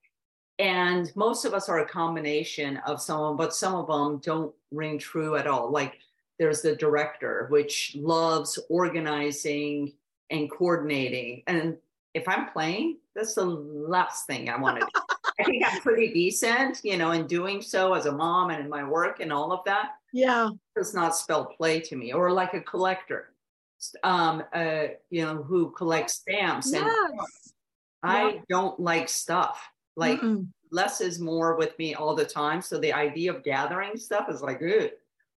And 0.60 1.14
most 1.16 1.44
of 1.46 1.54
us 1.54 1.68
are 1.68 1.80
a 1.80 1.88
combination 1.88 2.78
of 2.78 3.02
someone, 3.02 3.36
but 3.36 3.54
some 3.54 3.76
of 3.76 3.88
them 3.88 4.20
don't 4.20 4.56
ring 4.72 4.98
true 4.98 5.36
at 5.36 5.46
all. 5.46 5.70
Like 5.70 6.00
there's 6.40 6.62
the 6.62 6.76
director, 6.76 7.48
which 7.50 7.96
loves 8.00 8.58
organizing 8.70 9.94
and 10.30 10.50
coordinating. 10.50 11.44
And 11.48 11.78
if 12.14 12.28
I'm 12.28 12.50
playing, 12.50 12.98
that's 13.16 13.36
the 13.36 13.46
last 13.46 14.28
thing 14.28 14.50
I 14.50 14.58
want 14.58 14.80
to 14.80 14.86
do. 14.86 15.02
I 15.40 15.44
think 15.44 15.64
I'm 15.66 15.82
pretty 15.82 16.12
decent, 16.14 16.82
you 16.84 16.98
know, 16.98 17.12
in 17.12 17.28
doing 17.28 17.62
so 17.62 17.94
as 17.94 18.08
a 18.08 18.12
mom 18.12 18.50
and 18.50 18.60
in 18.64 18.70
my 18.70 18.84
work 18.84 19.20
and 19.20 19.32
all 19.32 19.52
of 19.52 19.64
that 19.66 19.92
Yeah. 20.12 20.50
does 20.76 20.94
not 20.96 21.16
spell 21.16 21.46
play 21.46 21.80
to 21.82 21.96
me. 21.96 22.12
Or 22.14 22.32
like 22.32 22.54
a 22.56 22.62
collector, 22.62 23.34
um, 24.04 24.44
uh, 24.54 24.86
you 25.12 25.24
know, 25.24 25.44
who 25.44 25.72
collects 25.72 26.16
stamps. 26.16 26.74
And 26.74 26.86
Yes. 26.86 27.54
I 28.02 28.42
don't 28.50 28.80
like 28.80 29.10
stuff. 29.10 29.64
Like 29.96 30.20
Mm-mm. 30.22 30.48
less 30.72 31.02
is 31.02 31.20
more 31.20 31.56
with 31.56 31.78
me 31.78 31.94
all 31.94 32.16
the 32.16 32.26
time. 32.26 32.62
So 32.62 32.80
the 32.80 32.94
idea 32.94 33.34
of 33.34 33.44
gathering 33.44 33.98
stuff 33.98 34.30
is 34.30 34.42
like, 34.42 34.60
good. 34.60 34.94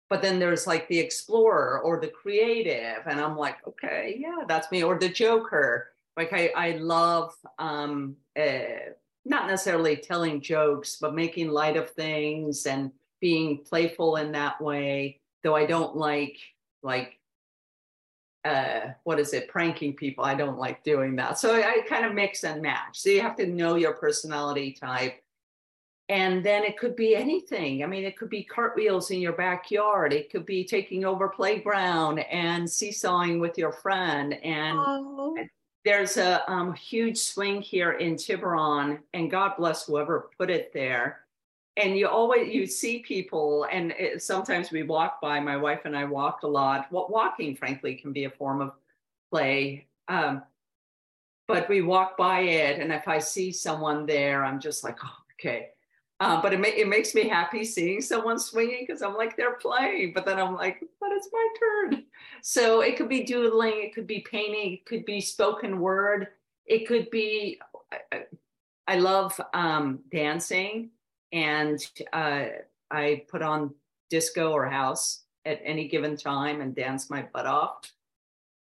But 0.10 0.22
then 0.22 0.40
there's 0.40 0.66
like 0.66 0.88
the 0.88 0.98
explorer 1.00 1.82
or 1.82 2.00
the 2.00 2.08
creative, 2.08 3.06
and 3.06 3.20
I'm 3.22 3.38
like, 3.38 3.58
okay, 3.68 4.18
yeah, 4.18 4.40
that's 4.48 4.72
me. 4.72 4.82
Or 4.82 4.98
the 4.98 5.08
joker. 5.10 5.90
Like 6.20 6.34
I, 6.34 6.52
I 6.54 6.72
love 6.72 7.34
um, 7.60 8.18
uh, 8.38 8.92
not 9.24 9.48
necessarily 9.48 9.96
telling 9.96 10.42
jokes, 10.42 10.98
but 11.00 11.16
making 11.16 11.48
light 11.50 11.78
of 11.78 11.92
things 11.92 12.66
and 12.66 12.92
being 13.22 13.64
playful 13.64 14.18
in 14.18 14.34
that 14.34 14.60
way. 14.60 15.22
Though 15.44 15.56
I 15.56 15.66
don't 15.66 15.96
like 15.96 16.38
like 16.84 17.18
uh 18.44 18.88
what 19.04 19.18
is 19.18 19.34
it? 19.34 19.48
Pranking 19.48 19.94
people. 19.96 20.26
I 20.26 20.36
don't 20.36 20.58
like 20.60 20.84
doing 20.84 21.16
that. 21.16 21.40
So 21.40 21.56
I, 21.56 21.60
I 21.60 21.82
kind 21.88 22.06
of 22.06 22.14
mix 22.14 22.44
and 22.44 22.62
match. 22.62 23.00
So 23.00 23.10
you 23.10 23.22
have 23.22 23.38
to 23.38 23.48
know 23.48 23.76
your 23.76 23.94
personality 23.94 24.74
type. 24.74 25.24
And 26.10 26.44
then 26.44 26.64
it 26.64 26.78
could 26.78 26.98
be 26.98 27.16
anything. 27.16 27.82
I 27.82 27.88
mean 27.88 28.04
it 28.04 28.18
could 28.18 28.30
be 28.30 28.44
cartwheels 28.44 29.10
in 29.12 29.22
your 29.22 29.38
backyard. 29.38 30.12
It 30.12 30.30
could 30.30 30.46
be 30.46 30.66
taking 30.66 31.06
over 31.06 31.30
playground 31.30 32.20
and 32.20 32.70
seesawing 32.70 33.40
with 33.40 33.58
your 33.58 33.72
friend 33.72 34.34
and 34.34 34.78
Oh. 34.78 35.38
There's 35.90 36.18
a 36.18 36.48
um, 36.48 36.72
huge 36.76 37.18
swing 37.18 37.64
here 37.64 37.94
in 37.94 38.16
Tiburon, 38.16 39.00
and 39.16 39.32
God 39.32 39.54
bless 39.58 39.88
whoever 39.88 40.30
put 40.38 40.52
it 40.52 40.72
there. 40.72 41.22
And 41.78 41.98
you 41.98 42.08
always 42.08 42.54
you 42.54 42.68
see 42.68 43.00
people, 43.00 43.66
and 43.72 43.92
it, 43.98 44.22
sometimes 44.22 44.70
we 44.70 44.84
walk 44.84 45.20
by. 45.20 45.40
My 45.40 45.58
wife 45.58 45.86
and 45.86 45.98
I 45.98 46.06
walk 46.06 46.44
a 46.44 46.48
lot. 46.48 46.92
Well, 46.92 47.08
walking, 47.10 47.56
frankly, 47.56 47.96
can 47.96 48.14
be 48.14 48.26
a 48.26 48.30
form 48.30 48.62
of 48.62 48.74
play. 49.32 49.88
Um, 50.08 50.44
but 51.48 51.68
we 51.68 51.82
walk 51.82 52.18
by 52.18 52.42
it, 52.42 52.80
and 52.80 52.92
if 52.92 53.08
I 53.08 53.18
see 53.18 53.52
someone 53.52 54.06
there, 54.06 54.46
I'm 54.46 54.60
just 54.60 54.84
like, 54.84 55.00
oh, 55.04 55.18
okay. 55.40 55.70
Uh, 56.22 56.42
but 56.42 56.52
it, 56.54 56.60
ma- 56.60 56.68
it 56.68 56.88
makes 56.88 57.16
me 57.16 57.28
happy 57.28 57.64
seeing 57.64 58.02
someone 58.02 58.38
swinging 58.38 58.86
because 58.86 59.02
I'm 59.02 59.16
like 59.16 59.38
they're 59.38 59.56
playing. 59.56 60.12
But 60.14 60.26
then 60.26 60.38
I'm 60.38 60.54
like, 60.54 60.84
but 61.00 61.10
it's 61.14 61.30
my 61.32 61.48
turn. 61.60 62.04
So 62.42 62.82
it 62.82 62.98
could 62.98 63.10
be 63.10 63.24
doodling, 63.24 63.74
it 63.76 63.94
could 63.94 64.08
be 64.08 64.20
painting, 64.30 64.74
it 64.74 64.86
could 64.86 65.06
be 65.06 65.22
spoken 65.22 65.80
word, 65.80 66.28
it 66.66 66.88
could 66.88 67.10
be. 67.10 67.60
I, 68.12 68.24
I 68.88 68.98
love 68.98 69.40
um, 69.54 70.00
dancing, 70.12 70.90
and 71.32 71.80
uh, 72.12 72.46
I 72.92 73.24
put 73.30 73.42
on 73.42 73.74
disco 74.10 74.52
or 74.52 74.68
house 74.68 75.24
at 75.46 75.62
any 75.64 75.88
given 75.88 76.18
time 76.18 76.62
and 76.62 76.76
dance 76.76 77.10
my 77.10 77.24
butt 77.34 77.46
off, 77.46 77.94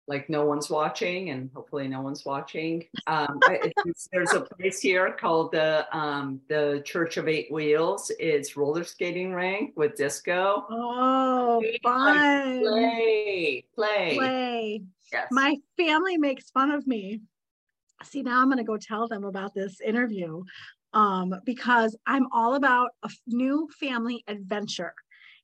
like 0.07 0.29
no 0.29 0.45
one's 0.45 0.69
watching, 0.69 1.31
and 1.31 1.49
hopefully 1.53 1.87
no 1.87 2.01
one's 2.01 2.25
watching. 2.25 2.85
Um, 3.07 3.39
I- 3.43 3.71
there's 4.11 4.33
a 4.33 4.41
place 4.41 4.79
here 4.79 5.11
called 5.19 5.51
the 5.51 5.85
um, 5.95 6.41
the 6.47 6.81
Church 6.85 7.17
of 7.17 7.27
Eight 7.27 7.51
Wheels. 7.51 8.11
It's 8.19 8.55
roller 8.55 8.83
skating 8.83 9.33
rink 9.33 9.73
with 9.75 9.95
disco. 9.95 10.65
Oh, 10.69 11.63
fun. 11.83 12.59
Play, 12.61 13.65
play. 13.73 14.15
Play. 14.15 14.81
Yes. 15.11 15.27
My 15.31 15.55
family 15.77 16.17
makes 16.17 16.49
fun 16.51 16.71
of 16.71 16.85
me. 16.85 17.21
See, 18.03 18.21
now 18.21 18.41
I'm 18.41 18.47
going 18.47 18.57
to 18.57 18.63
go 18.63 18.77
tell 18.77 19.07
them 19.07 19.23
about 19.23 19.53
this 19.53 19.79
interview 19.81 20.43
um, 20.93 21.33
because 21.45 21.95
I'm 22.05 22.27
all 22.31 22.55
about 22.55 22.91
a 23.03 23.09
new 23.27 23.69
family 23.79 24.23
adventure. 24.27 24.93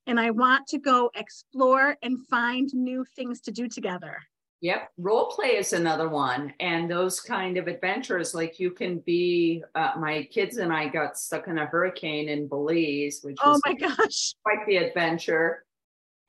And 0.07 0.19
I 0.19 0.31
want 0.31 0.67
to 0.67 0.79
go 0.79 1.11
explore 1.15 1.95
and 2.01 2.25
find 2.27 2.67
new 2.73 3.05
things 3.15 3.41
to 3.41 3.51
do 3.51 3.67
together. 3.67 4.17
Yep. 4.61 4.91
Role 4.97 5.25
play 5.25 5.57
is 5.57 5.73
another 5.73 6.07
one. 6.07 6.53
And 6.59 6.89
those 6.89 7.19
kind 7.19 7.57
of 7.57 7.67
adventures, 7.67 8.35
like 8.35 8.59
you 8.59 8.69
can 8.71 8.99
be, 8.99 9.63
uh, 9.73 9.93
my 9.97 10.23
kids 10.31 10.57
and 10.57 10.71
I 10.71 10.87
got 10.87 11.17
stuck 11.17 11.47
in 11.47 11.57
a 11.57 11.65
hurricane 11.65 12.29
in 12.29 12.47
Belize, 12.47 13.21
which 13.23 13.37
Oh 13.43 13.51
was 13.53 13.61
my 13.65 13.73
gosh. 13.73 14.35
quite 14.43 14.65
the 14.67 14.77
adventure. 14.77 15.65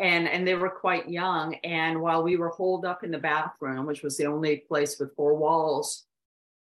And, 0.01 0.27
and 0.27 0.49
they 0.49 0.55
were 0.55 0.71
quite 0.71 1.11
young. 1.11 1.57
And 1.57 2.01
while 2.01 2.23
we 2.23 2.37
were 2.37 2.49
holed 2.49 2.87
up 2.87 3.05
in 3.05 3.11
the 3.11 3.19
bathroom, 3.19 3.85
which 3.87 4.03
was 4.03 4.17
the 4.17 4.27
only 4.27 4.57
place 4.67 4.99
with 4.99 5.15
four 5.15 5.37
walls 5.37 6.07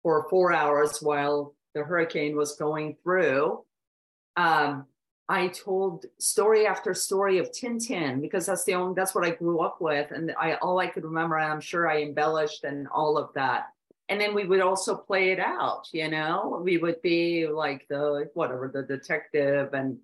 for 0.02 0.28
four 0.28 0.52
hours 0.52 0.98
while 1.00 1.54
the 1.74 1.84
hurricane 1.84 2.36
was 2.36 2.56
going 2.56 2.96
through, 3.04 3.64
um, 4.36 4.86
I 5.30 5.46
told 5.46 6.06
story 6.18 6.66
after 6.66 6.92
story 6.92 7.38
of 7.38 7.52
Tintin 7.52 8.20
because 8.20 8.46
that's 8.46 8.64
the 8.64 8.74
only 8.74 8.94
that's 8.96 9.14
what 9.14 9.24
I 9.24 9.30
grew 9.30 9.60
up 9.60 9.80
with, 9.80 10.10
and 10.10 10.34
I 10.36 10.54
all 10.54 10.80
I 10.80 10.88
could 10.88 11.04
remember. 11.04 11.38
And 11.38 11.52
I'm 11.52 11.60
sure 11.60 11.88
I 11.88 12.02
embellished 12.02 12.64
and 12.64 12.88
all 12.88 13.16
of 13.16 13.32
that. 13.34 13.68
And 14.08 14.20
then 14.20 14.34
we 14.34 14.44
would 14.44 14.60
also 14.60 14.96
play 14.96 15.30
it 15.30 15.38
out. 15.38 15.86
You 15.92 16.10
know, 16.10 16.60
we 16.64 16.78
would 16.78 17.00
be 17.00 17.46
like 17.46 17.86
the 17.88 18.28
whatever 18.34 18.72
the 18.74 18.82
detective 18.82 19.72
and 19.72 19.98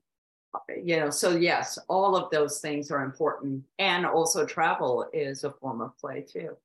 you 0.81 1.01
know. 1.01 1.11
So 1.11 1.31
yes, 1.31 1.77
all 1.89 2.15
of 2.15 2.31
those 2.31 2.61
things 2.61 2.93
are 2.93 3.05
important, 3.05 3.65
and 3.81 4.07
also 4.07 4.47
travel 4.47 5.09
is 5.13 5.43
a 5.43 5.51
form 5.51 5.81
of 5.81 5.99
play 5.99 6.23
too. 6.23 6.57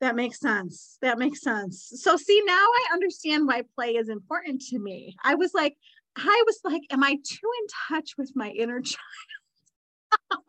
That 0.00 0.14
makes 0.14 0.40
sense. 0.40 0.98
That 1.00 1.18
makes 1.18 1.40
sense. 1.40 1.90
So, 1.96 2.16
see, 2.18 2.42
now 2.44 2.52
I 2.54 2.88
understand 2.92 3.46
why 3.46 3.62
play 3.74 3.96
is 3.96 4.10
important 4.10 4.60
to 4.66 4.78
me. 4.78 5.16
I 5.24 5.34
was 5.34 5.54
like, 5.54 5.76
I 6.16 6.42
was 6.46 6.60
like, 6.64 6.82
am 6.90 7.02
I 7.04 7.14
too 7.14 7.50
in 7.60 7.66
touch 7.88 8.12
with 8.16 8.32
my 8.34 8.50
inner 8.50 8.80
child? 8.80 8.98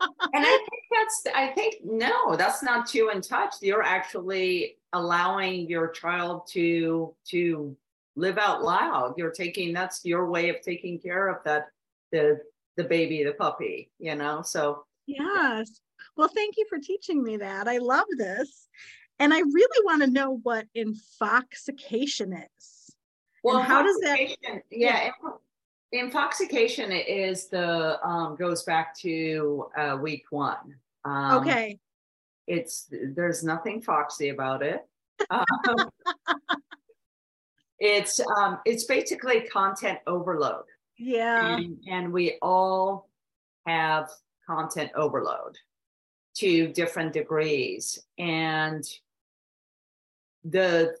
and 0.32 0.44
I 0.46 0.56
think 0.56 0.82
that's 0.92 1.22
I 1.34 1.48
think 1.48 1.76
no, 1.84 2.36
that's 2.36 2.62
not 2.62 2.86
too 2.86 3.10
in 3.12 3.20
touch. 3.20 3.56
You're 3.60 3.82
actually 3.82 4.76
allowing 4.92 5.68
your 5.68 5.88
child 5.88 6.48
to 6.52 7.14
to 7.30 7.76
live 8.16 8.38
out 8.38 8.62
loud. 8.62 9.14
You're 9.16 9.30
taking 9.30 9.72
that's 9.74 10.04
your 10.04 10.30
way 10.30 10.48
of 10.48 10.60
taking 10.62 10.98
care 10.98 11.28
of 11.28 11.44
that 11.44 11.66
the 12.12 12.40
the 12.76 12.84
baby, 12.84 13.24
the 13.24 13.32
puppy, 13.32 13.90
you 13.98 14.14
know. 14.14 14.42
So 14.42 14.84
Yes. 15.06 15.80
Well, 16.16 16.28
thank 16.28 16.56
you 16.56 16.66
for 16.68 16.78
teaching 16.78 17.22
me 17.22 17.38
that. 17.38 17.66
I 17.66 17.78
love 17.78 18.06
this. 18.16 18.68
And 19.18 19.34
I 19.34 19.38
really 19.40 19.84
want 19.84 20.02
to 20.02 20.10
know 20.10 20.38
what 20.42 20.66
infoxication 20.76 22.34
is. 22.34 22.94
well, 23.42 23.60
how 23.60 23.82
does 23.82 23.98
that- 24.00 24.62
Yeah, 24.70 25.06
inf- 25.06 25.40
infoxication 25.94 27.02
is 27.08 27.48
the 27.48 27.98
um 28.06 28.36
goes 28.36 28.62
back 28.64 28.96
to 28.98 29.66
uh 29.76 29.96
week 30.00 30.24
one. 30.30 30.74
Um, 31.04 31.38
okay. 31.40 31.78
it's 32.46 32.88
there's 32.90 33.42
nothing 33.44 33.80
foxy 33.80 34.28
about 34.30 34.62
it. 34.62 34.86
Um, 35.30 35.90
it's 37.80 38.20
um, 38.36 38.58
it's 38.64 38.84
basically 38.84 39.42
content 39.42 39.98
overload, 40.06 40.64
Yeah. 40.96 41.56
and, 41.56 41.78
and 41.88 42.12
we 42.12 42.38
all 42.42 43.08
have 43.66 44.10
content 44.46 44.90
overload 44.94 45.56
to 46.36 46.68
different 46.68 47.12
degrees, 47.12 47.98
and 48.18 48.84
the 50.44 50.96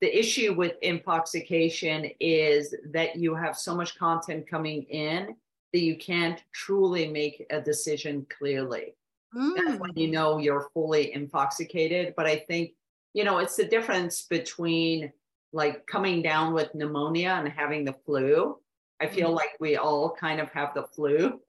the 0.00 0.18
issue 0.18 0.54
with 0.54 0.80
infoxication 0.82 2.14
is 2.20 2.74
that 2.92 3.16
you 3.16 3.34
have 3.34 3.56
so 3.56 3.74
much 3.74 3.98
content 3.98 4.48
coming 4.48 4.82
in 4.84 5.34
that 5.72 5.80
you 5.80 5.96
can't 5.96 6.42
truly 6.52 7.08
make 7.08 7.46
a 7.50 7.60
decision 7.60 8.26
clearly 8.28 8.94
that's 9.34 9.70
Mm. 9.72 9.80
when 9.80 9.92
you 9.96 10.08
know 10.08 10.38
you're 10.38 10.68
fully 10.72 11.12
intoxicated. 11.12 12.14
But 12.16 12.26
I 12.26 12.36
think, 12.36 12.72
you 13.12 13.24
know, 13.24 13.38
it's 13.38 13.56
the 13.56 13.64
difference 13.64 14.22
between 14.22 15.12
like 15.52 15.86
coming 15.86 16.22
down 16.22 16.54
with 16.54 16.74
pneumonia 16.74 17.30
and 17.30 17.48
having 17.48 17.84
the 17.84 17.92
flu. 17.92 18.58
I 19.00 19.06
feel 19.06 19.30
like 19.32 19.50
we 19.60 19.76
all 19.76 20.10
kind 20.10 20.40
of 20.40 20.50
have 20.52 20.72
the 20.74 20.84
flu 20.84 21.40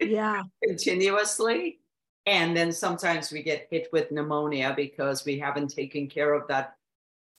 Yeah. 0.00 0.42
continuously. 0.64 1.80
And 2.26 2.56
then 2.56 2.70
sometimes 2.70 3.32
we 3.32 3.42
get 3.42 3.66
hit 3.70 3.88
with 3.92 4.12
pneumonia 4.12 4.74
because 4.76 5.24
we 5.24 5.38
haven't 5.38 5.68
taken 5.68 6.06
care 6.06 6.32
of 6.34 6.46
that 6.48 6.76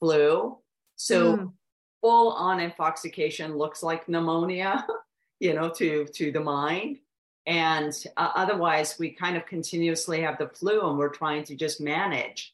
flu. 0.02 0.58
So 0.98 1.38
Mm. 1.38 1.54
full 2.02 2.32
on 2.34 2.60
infoxication 2.60 3.56
looks 3.58 3.82
like 3.84 4.10
pneumonia, 4.10 4.86
you 5.40 5.54
know, 5.54 5.70
to 5.70 6.06
to 6.06 6.32
the 6.34 6.42
mind. 6.42 7.00
And 7.48 7.94
uh, 8.18 8.32
otherwise, 8.36 9.00
we 9.00 9.12
kind 9.12 9.36
of 9.38 9.46
continuously 9.48 10.22
have 10.22 10.38
the 10.38 10.50
flu, 10.50 10.88
and 10.90 10.98
we're 11.00 11.10
trying 11.10 11.44
to 11.46 11.56
just 11.56 11.80
manage. 11.82 12.54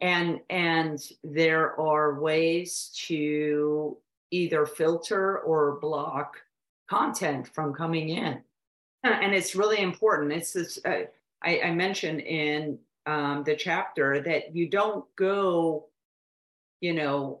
And 0.00 0.40
and 0.50 0.98
there 1.24 1.78
are 1.80 2.20
ways 2.20 2.90
to 3.06 3.96
either 4.30 4.66
filter 4.66 5.38
or 5.40 5.78
block 5.80 6.36
content 6.88 7.48
from 7.48 7.72
coming 7.74 8.10
in, 8.10 8.42
and 9.04 9.34
it's 9.34 9.54
really 9.56 9.80
important. 9.80 10.32
It's 10.32 10.52
this. 10.52 10.78
Uh, 10.84 11.04
I, 11.42 11.60
I 11.60 11.70
mentioned 11.74 12.20
in 12.20 12.78
um, 13.06 13.44
the 13.44 13.56
chapter 13.56 14.20
that 14.20 14.54
you 14.56 14.68
don't 14.68 15.04
go, 15.16 15.88
you 16.80 16.92
know, 16.94 17.40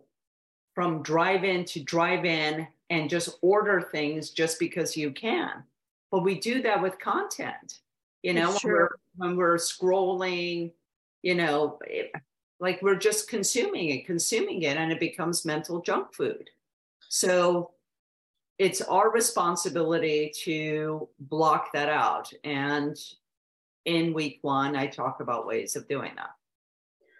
from 0.74 1.02
drive 1.02 1.44
in 1.44 1.64
to 1.64 1.80
drive 1.82 2.24
in 2.24 2.66
and 2.90 3.10
just 3.10 3.38
order 3.42 3.80
things 3.80 4.30
just 4.30 4.58
because 4.58 4.96
you 4.96 5.10
can. 5.10 5.64
But 6.10 6.22
we 6.22 6.38
do 6.38 6.62
that 6.62 6.80
with 6.80 6.98
content, 6.98 7.80
you 8.22 8.32
know, 8.34 8.50
when 8.62 8.72
we're, 8.72 8.88
when 9.16 9.36
we're 9.36 9.56
scrolling, 9.56 10.72
you 11.22 11.34
know, 11.34 11.78
it- 11.86 12.12
like 12.58 12.80
we're 12.80 12.94
just 12.96 13.28
consuming 13.28 13.90
it, 13.90 14.06
consuming 14.06 14.62
it, 14.62 14.78
and 14.78 14.90
it 14.90 14.98
becomes 15.00 15.44
mental 15.44 15.82
junk 15.82 16.14
food. 16.14 16.48
So 17.08 17.72
it's 18.58 18.80
our 18.80 19.10
responsibility 19.10 20.32
to 20.44 21.06
block 21.18 21.72
that 21.74 21.90
out. 21.90 22.32
And 22.44 22.96
in 23.84 24.14
week 24.14 24.38
one, 24.40 24.74
I 24.74 24.86
talk 24.86 25.20
about 25.20 25.46
ways 25.46 25.76
of 25.76 25.86
doing 25.86 26.12
that. 26.16 26.30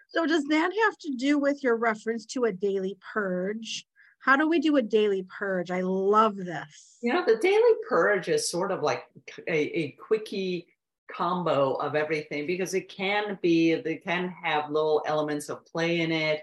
So 0.07 0.25
does 0.25 0.45
that 0.45 0.71
have 0.85 0.97
to 0.99 1.15
do 1.17 1.37
with 1.37 1.63
your 1.63 1.75
reference 1.75 2.25
to 2.27 2.45
a 2.45 2.51
daily 2.51 2.97
purge? 3.13 3.85
How 4.19 4.35
do 4.35 4.47
we 4.47 4.59
do 4.59 4.77
a 4.77 4.81
daily 4.81 5.25
purge? 5.37 5.71
I 5.71 5.81
love 5.81 6.37
this. 6.37 6.97
You 7.01 7.13
know, 7.13 7.23
the 7.25 7.37
daily 7.37 7.73
purge 7.87 8.29
is 8.29 8.49
sort 8.49 8.71
of 8.71 8.81
like 8.81 9.03
a, 9.47 9.79
a 9.79 9.91
quickie 9.91 10.67
combo 11.11 11.75
of 11.75 11.95
everything 11.95 12.47
because 12.47 12.73
it 12.73 12.89
can 12.89 13.37
be, 13.41 13.71
it 13.71 14.03
can 14.03 14.33
have 14.43 14.69
little 14.69 15.03
elements 15.05 15.49
of 15.49 15.65
play 15.65 16.01
in 16.01 16.11
it. 16.11 16.41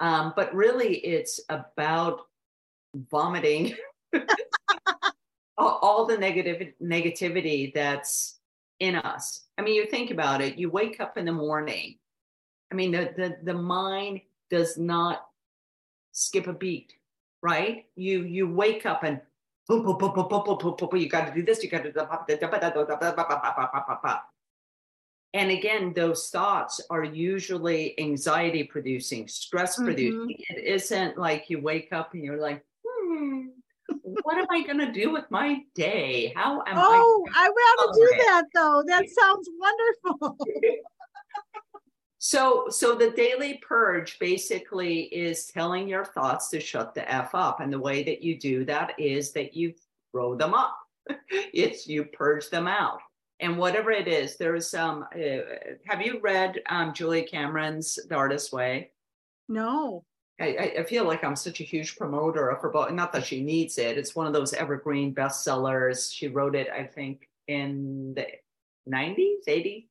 Um, 0.00 0.34
but 0.36 0.54
really, 0.54 0.96
it's 0.98 1.40
about 1.48 2.22
vomiting 3.10 3.74
all, 5.56 5.78
all 5.82 6.06
the 6.06 6.18
negative 6.18 6.72
negativity 6.82 7.72
that's 7.72 8.38
in 8.80 8.96
us. 8.96 9.46
I 9.58 9.62
mean, 9.62 9.74
you 9.74 9.86
think 9.86 10.10
about 10.10 10.40
it, 10.40 10.58
you 10.58 10.70
wake 10.70 11.00
up 11.00 11.16
in 11.16 11.24
the 11.24 11.32
morning. 11.32 11.96
I 12.70 12.74
mean, 12.74 12.92
the, 12.92 13.12
the, 13.16 13.36
the 13.42 13.54
mind 13.54 14.20
does 14.50 14.76
not 14.76 15.26
skip 16.12 16.46
a 16.46 16.52
beat, 16.52 16.92
right? 17.42 17.86
You 17.94 18.22
you 18.22 18.48
wake 18.48 18.86
up 18.86 19.04
and 19.04 19.20
boom, 19.68 19.84
boom, 19.84 19.98
boom, 19.98 20.14
boom, 20.14 20.28
boom, 20.28 20.42
boom, 20.44 20.58
boom, 20.58 20.76
boom, 20.78 20.88
boom, 20.90 21.00
you 21.00 21.08
got 21.08 21.26
to 21.26 21.34
do 21.34 21.44
this, 21.44 21.62
you 21.62 21.68
got 21.68 21.84
to 21.84 21.92
do 21.92 22.00
that. 22.00 22.26
And 25.34 25.50
again, 25.50 25.92
those 25.94 26.30
thoughts 26.30 26.80
are 26.88 27.04
usually 27.04 27.98
anxiety 28.00 28.64
producing, 28.64 29.28
stress 29.28 29.76
producing. 29.76 30.36
It 30.48 30.64
isn't 30.64 31.18
like 31.18 31.50
you 31.50 31.60
wake 31.60 31.92
up 31.92 32.14
and 32.14 32.24
you're 32.24 32.40
like, 32.40 32.64
hmm, 32.86 33.48
what 34.02 34.38
am 34.38 34.46
I 34.50 34.62
going 34.62 34.78
to 34.78 34.90
do 34.90 35.12
with 35.12 35.30
my 35.30 35.62
day? 35.74 36.32
How 36.34 36.62
am 36.66 36.78
I? 36.78 36.82
Oh, 36.82 37.26
I 37.34 37.50
want 37.50 37.94
to 37.94 38.00
do 38.00 38.14
that 38.24 38.44
though. 38.54 38.82
That 38.86 39.04
sounds 39.10 39.50
wonderful. 39.58 40.38
So, 42.18 42.66
so 42.70 42.94
the 42.94 43.10
daily 43.10 43.60
purge 43.66 44.18
basically 44.18 45.02
is 45.02 45.46
telling 45.46 45.86
your 45.88 46.04
thoughts 46.04 46.48
to 46.50 46.60
shut 46.60 46.94
the 46.94 47.10
f 47.10 47.34
up, 47.34 47.60
and 47.60 47.72
the 47.72 47.78
way 47.78 48.02
that 48.04 48.22
you 48.22 48.38
do 48.38 48.64
that 48.64 48.92
is 48.98 49.32
that 49.32 49.54
you 49.54 49.74
throw 50.12 50.34
them 50.34 50.54
up. 50.54 50.76
it's 51.30 51.86
you 51.86 52.04
purge 52.04 52.48
them 52.48 52.66
out, 52.66 53.00
and 53.40 53.58
whatever 53.58 53.90
it 53.90 54.08
is, 54.08 54.36
there's 54.36 54.68
some. 54.70 55.04
Uh, 55.14 55.38
have 55.86 56.00
you 56.00 56.18
read 56.22 56.60
um, 56.68 56.94
Julia 56.94 57.24
Cameron's 57.26 57.98
The 58.08 58.14
Artist's 58.14 58.52
Way? 58.52 58.90
No. 59.48 60.02
I, 60.40 60.44
I- 60.46 60.74
I 60.80 60.84
feel 60.84 61.04
like 61.04 61.22
I'm 61.22 61.36
such 61.36 61.60
a 61.60 61.64
huge 61.64 61.96
promoter 61.96 62.48
of 62.48 62.60
her 62.62 62.70
book. 62.70 62.92
Not 62.92 63.12
that 63.12 63.24
she 63.26 63.42
needs 63.42 63.78
it. 63.78 63.96
It's 63.98 64.16
one 64.16 64.26
of 64.26 64.32
those 64.32 64.52
evergreen 64.52 65.14
bestsellers. 65.14 66.12
She 66.12 66.28
wrote 66.28 66.54
it, 66.56 66.68
I 66.70 66.84
think, 66.84 67.28
in 67.46 68.14
the 68.14 68.26
90s, 68.90 69.46
80s. 69.46 69.86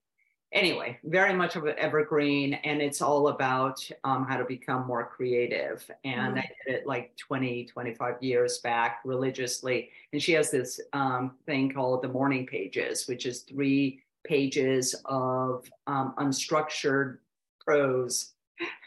Anyway, 0.55 0.97
very 1.03 1.33
much 1.33 1.57
of 1.57 1.65
an 1.65 1.75
evergreen, 1.77 2.53
and 2.53 2.81
it's 2.81 3.01
all 3.01 3.27
about 3.27 3.87
um, 4.05 4.25
how 4.25 4.37
to 4.37 4.45
become 4.45 4.87
more 4.87 5.05
creative. 5.05 5.85
And 6.05 6.35
Mm. 6.35 6.39
I 6.39 6.49
did 6.65 6.75
it 6.75 6.87
like 6.87 7.15
20, 7.17 7.65
25 7.65 8.23
years 8.23 8.59
back 8.59 9.01
religiously. 9.03 9.89
And 10.13 10.23
she 10.23 10.31
has 10.31 10.49
this 10.51 10.79
um, 10.93 11.35
thing 11.45 11.73
called 11.73 12.01
the 12.01 12.07
morning 12.07 12.47
pages, 12.47 13.05
which 13.05 13.25
is 13.25 13.41
three 13.41 14.01
pages 14.23 14.95
of 15.03 15.69
um, 15.87 16.13
unstructured 16.17 17.17
prose. 17.59 18.31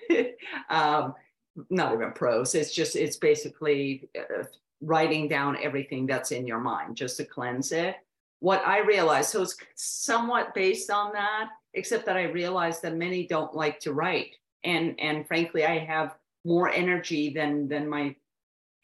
um, 0.70 1.14
not 1.68 1.92
even 1.92 2.12
prose. 2.12 2.54
It's 2.54 2.72
just 2.74 2.96
it's 2.96 3.16
basically 3.18 4.08
uh, 4.18 4.44
writing 4.80 5.28
down 5.28 5.58
everything 5.62 6.06
that's 6.06 6.32
in 6.32 6.46
your 6.46 6.60
mind 6.60 6.96
just 6.96 7.18
to 7.18 7.24
cleanse 7.26 7.72
it. 7.72 7.96
What 8.40 8.64
I 8.66 8.78
realized, 8.78 9.30
so 9.30 9.42
it's 9.42 9.56
somewhat 9.74 10.54
based 10.54 10.90
on 10.90 11.12
that, 11.12 11.48
except 11.74 12.06
that 12.06 12.16
I 12.16 12.24
realized 12.24 12.82
that 12.82 12.96
many 12.96 13.26
don't 13.26 13.54
like 13.54 13.80
to 13.80 13.92
write, 13.92 14.36
and 14.64 14.98
and 15.00 15.26
frankly, 15.26 15.64
I 15.64 15.78
have 15.78 16.16
more 16.44 16.70
energy 16.70 17.32
than 17.32 17.68
than 17.68 17.88
my 17.88 18.14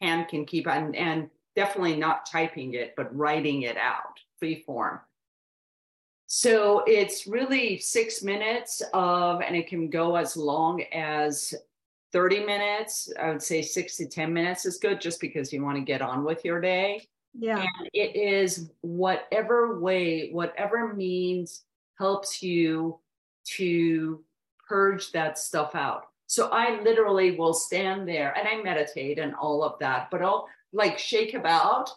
hand 0.01 0.27
can 0.27 0.45
keep, 0.45 0.67
and 0.67 0.95
and 0.95 1.29
definitely 1.55 1.95
not 1.95 2.25
typing 2.25 2.73
it, 2.73 2.93
but 2.95 3.15
writing 3.15 3.63
it 3.63 3.77
out, 3.77 4.19
free 4.39 4.63
form. 4.65 4.99
So 6.27 6.83
it's 6.87 7.27
really 7.27 7.77
six 7.77 8.23
minutes 8.23 8.81
of, 8.93 9.41
and 9.41 9.55
it 9.55 9.67
can 9.67 9.89
go 9.89 10.15
as 10.15 10.35
long 10.35 10.81
as 10.91 11.53
30 12.13 12.45
minutes. 12.45 13.11
I 13.19 13.29
would 13.29 13.43
say 13.43 13.61
six 13.61 13.97
to 13.97 14.07
10 14.07 14.33
minutes 14.33 14.65
is 14.65 14.77
good 14.77 14.99
just 14.99 15.21
because 15.21 15.53
you 15.53 15.63
want 15.63 15.77
to 15.77 15.83
get 15.83 16.01
on 16.01 16.23
with 16.23 16.43
your 16.43 16.59
day. 16.59 17.07
Yeah. 17.37 17.59
And 17.59 17.89
it 17.93 18.15
is 18.15 18.71
whatever 18.81 19.79
way, 19.79 20.29
whatever 20.31 20.93
means 20.93 21.64
helps 21.97 22.41
you 22.43 22.99
to 23.55 24.23
purge 24.67 25.11
that 25.11 25.37
stuff 25.37 25.75
out. 25.75 26.07
So 26.27 26.49
I 26.51 26.81
literally 26.81 27.37
will 27.37 27.53
stand 27.53 28.07
there 28.07 28.33
and 28.37 28.47
I 28.47 28.61
meditate 28.63 29.19
and 29.19 29.35
all 29.35 29.63
of 29.63 29.77
that, 29.79 30.09
but 30.09 30.21
I'll 30.21 30.47
like 30.73 30.97
shake 30.97 31.33
about 31.35 31.89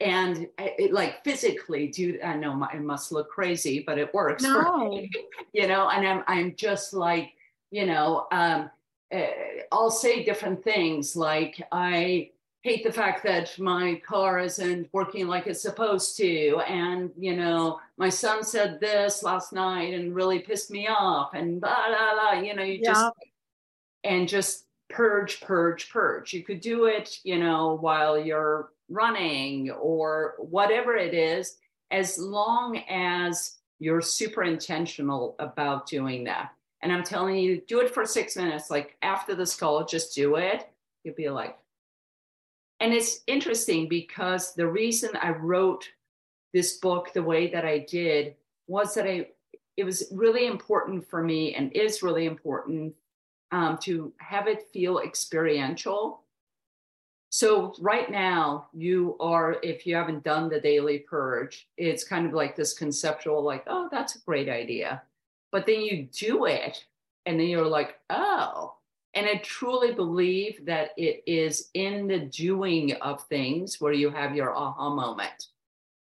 and 0.00 0.48
I- 0.58 0.74
it, 0.78 0.92
like 0.92 1.24
physically 1.24 1.88
do. 1.88 2.18
I 2.24 2.34
know 2.34 2.54
my- 2.54 2.72
it 2.72 2.80
must 2.82 3.12
look 3.12 3.30
crazy, 3.30 3.82
but 3.86 3.98
it 3.98 4.12
works. 4.14 4.42
No. 4.42 5.04
you 5.52 5.66
know, 5.66 5.88
and 5.88 6.06
I'm 6.06 6.24
I'm 6.26 6.54
just 6.56 6.92
like 6.92 7.32
you 7.70 7.84
know, 7.84 8.26
um, 8.32 8.70
uh, 9.14 9.26
I'll 9.70 9.90
say 9.90 10.24
different 10.24 10.64
things 10.64 11.14
like 11.14 11.62
I 11.70 12.30
hate 12.62 12.82
the 12.82 12.92
fact 12.92 13.22
that 13.22 13.56
my 13.58 14.00
car 14.06 14.40
isn't 14.40 14.88
working 14.92 15.28
like 15.28 15.46
it's 15.46 15.62
supposed 15.62 16.16
to. 16.16 16.58
And 16.66 17.10
you 17.16 17.36
know 17.36 17.80
my 17.96 18.08
son 18.08 18.42
said 18.44 18.80
this 18.80 19.22
last 19.22 19.52
night 19.52 19.94
and 19.94 20.14
really 20.14 20.40
pissed 20.40 20.70
me 20.70 20.88
off 20.88 21.34
and 21.34 21.60
blah 21.60 21.86
blah 21.88 22.12
blah 22.14 22.40
you 22.40 22.54
know 22.54 22.62
you 22.62 22.80
Yeah. 22.82 22.92
just 22.92 23.12
and 24.04 24.28
just 24.28 24.66
purge 24.90 25.40
purge 25.40 25.90
purge. 25.90 26.32
You 26.32 26.42
could 26.42 26.60
do 26.60 26.86
it 26.86 27.18
you 27.22 27.38
know 27.38 27.74
while 27.80 28.18
you're 28.18 28.70
running 28.88 29.70
or 29.70 30.34
whatever 30.38 30.96
it 30.96 31.14
is 31.14 31.58
as 31.90 32.18
long 32.18 32.78
as 32.88 33.56
you're 33.78 34.00
super 34.02 34.42
intentional 34.42 35.36
about 35.38 35.86
doing 35.86 36.24
that. 36.24 36.50
And 36.82 36.92
i'm 36.92 37.04
telling 37.04 37.36
you 37.36 37.60
do 37.68 37.80
it 37.80 37.94
for 37.94 38.04
six 38.04 38.36
minutes. 38.36 38.70
Like 38.70 38.96
after 39.02 39.34
this 39.36 39.54
call 39.54 39.84
just 39.84 40.14
do 40.14 40.36
it. 40.36 40.68
You'll 41.04 41.14
be 41.14 41.28
like 41.30 41.56
and 42.80 42.92
it's 42.92 43.20
interesting 43.26 43.88
because 43.88 44.54
the 44.54 44.66
reason 44.66 45.10
I 45.20 45.30
wrote 45.30 45.88
this 46.54 46.78
book 46.78 47.12
the 47.12 47.22
way 47.22 47.48
that 47.50 47.64
I 47.64 47.78
did 47.78 48.34
was 48.66 48.94
that 48.94 49.06
I 49.06 49.28
it 49.76 49.84
was 49.84 50.08
really 50.10 50.46
important 50.46 51.08
for 51.08 51.22
me 51.22 51.54
and 51.54 51.72
is 51.72 52.02
really 52.02 52.26
important 52.26 52.94
um, 53.52 53.78
to 53.82 54.12
have 54.18 54.48
it 54.48 54.66
feel 54.72 54.98
experiential. 54.98 56.24
So 57.30 57.74
right 57.78 58.10
now 58.10 58.68
you 58.72 59.16
are, 59.20 59.56
if 59.62 59.86
you 59.86 59.94
haven't 59.94 60.24
done 60.24 60.48
the 60.48 60.60
daily 60.60 60.98
purge, 61.00 61.68
it's 61.76 62.02
kind 62.02 62.26
of 62.26 62.32
like 62.32 62.56
this 62.56 62.72
conceptual, 62.72 63.42
like, 63.44 63.64
oh, 63.68 63.88
that's 63.92 64.16
a 64.16 64.20
great 64.20 64.48
idea. 64.48 65.02
But 65.52 65.64
then 65.64 65.80
you 65.80 66.08
do 66.10 66.46
it, 66.46 66.84
and 67.24 67.38
then 67.38 67.46
you're 67.46 67.64
like, 67.64 67.96
oh, 68.10 68.74
and 69.14 69.26
I 69.26 69.36
truly 69.36 69.92
believe 69.92 70.64
that 70.66 70.90
it 70.96 71.22
is 71.26 71.70
in 71.74 72.06
the 72.06 72.20
doing 72.20 72.92
of 72.94 73.24
things 73.28 73.80
where 73.80 73.92
you 73.92 74.10
have 74.10 74.36
your 74.36 74.54
aha 74.54 74.90
moment. 74.90 75.46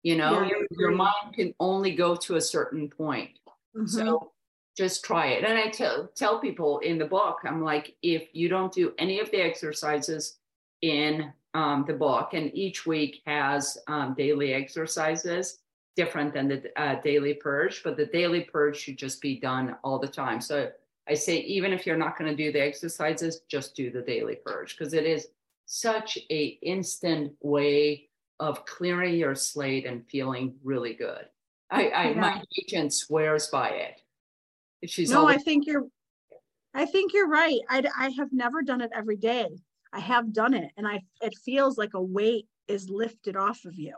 You 0.03 0.17
know, 0.17 0.41
Yeah, 0.41 0.49
your, 0.49 0.67
your 0.71 0.91
mind 0.91 1.33
can 1.35 1.53
only 1.59 1.95
go 1.95 2.15
to 2.15 2.35
a 2.35 2.41
certain 2.41 2.89
point. 2.89 3.31
Mhm. 3.75 3.89
So 3.89 4.31
just 4.75 5.03
try 5.05 5.27
it. 5.27 5.43
And 5.43 5.57
I 5.57 5.69
tell 5.69 6.07
tell 6.15 6.39
people 6.39 6.79
in 6.79 6.97
the 6.97 7.05
book, 7.05 7.39
I'm 7.45 7.63
like, 7.63 7.95
if 8.01 8.27
you 8.33 8.49
don't 8.49 8.73
do 8.73 8.93
any 8.97 9.19
of 9.19 9.31
the 9.31 9.41
exercises 9.41 10.37
in 10.81 11.31
um, 11.53 11.85
the 11.87 11.93
book, 11.93 12.33
and 12.33 12.53
each 12.53 12.85
week 12.85 13.21
has 13.25 13.77
um, 13.87 14.13
daily 14.13 14.53
exercises 14.53 15.59
different 15.95 16.33
than 16.33 16.49
the 16.49 16.63
uh, 16.75 17.01
daily 17.01 17.33
purge, 17.33 17.81
but 17.83 17.95
the 17.95 18.05
daily 18.07 18.41
purge 18.41 18.77
should 18.77 18.97
just 18.97 19.21
be 19.21 19.39
done 19.39 19.77
all 19.83 19.97
the 19.97 20.07
time. 20.07 20.41
So 20.41 20.69
I 21.07 21.13
say, 21.13 21.37
even 21.39 21.71
if 21.71 21.85
you're 21.85 21.97
not 21.97 22.17
going 22.17 22.29
to 22.29 22.35
do 22.35 22.51
the 22.51 22.61
exercises, 22.61 23.41
just 23.47 23.75
do 23.75 23.91
the 23.91 24.01
daily 24.01 24.37
purge 24.43 24.77
because 24.77 24.93
it 24.93 25.05
is 25.05 25.27
such 25.65 26.17
a 26.29 26.45
instant 26.61 27.33
way 27.41 28.09
of 28.39 28.65
clearing 28.65 29.15
your 29.15 29.35
slate 29.35 29.85
and 29.85 30.05
feeling 30.07 30.55
really 30.63 30.93
good. 30.93 31.25
I, 31.69 31.89
I 31.91 32.13
my 32.13 32.43
agent 32.59 32.93
swears 32.93 33.47
by 33.47 33.69
it. 33.69 34.01
She's 34.89 35.09
no, 35.09 35.27
I 35.27 35.37
think 35.37 35.65
you're, 35.65 35.85
I 36.73 36.85
think 36.85 37.13
you're 37.13 37.29
right. 37.29 37.59
I, 37.69 37.83
I 37.97 38.09
have 38.09 38.31
never 38.31 38.61
done 38.61 38.81
it 38.81 38.91
every 38.93 39.17
day. 39.17 39.47
I 39.93 39.99
have 39.99 40.33
done 40.33 40.53
it 40.53 40.71
and 40.77 40.87
I, 40.87 41.01
it 41.21 41.33
feels 41.43 41.77
like 41.77 41.93
a 41.93 42.01
weight 42.01 42.47
is 42.67 42.89
lifted 42.89 43.35
off 43.35 43.65
of 43.65 43.75
you. 43.75 43.93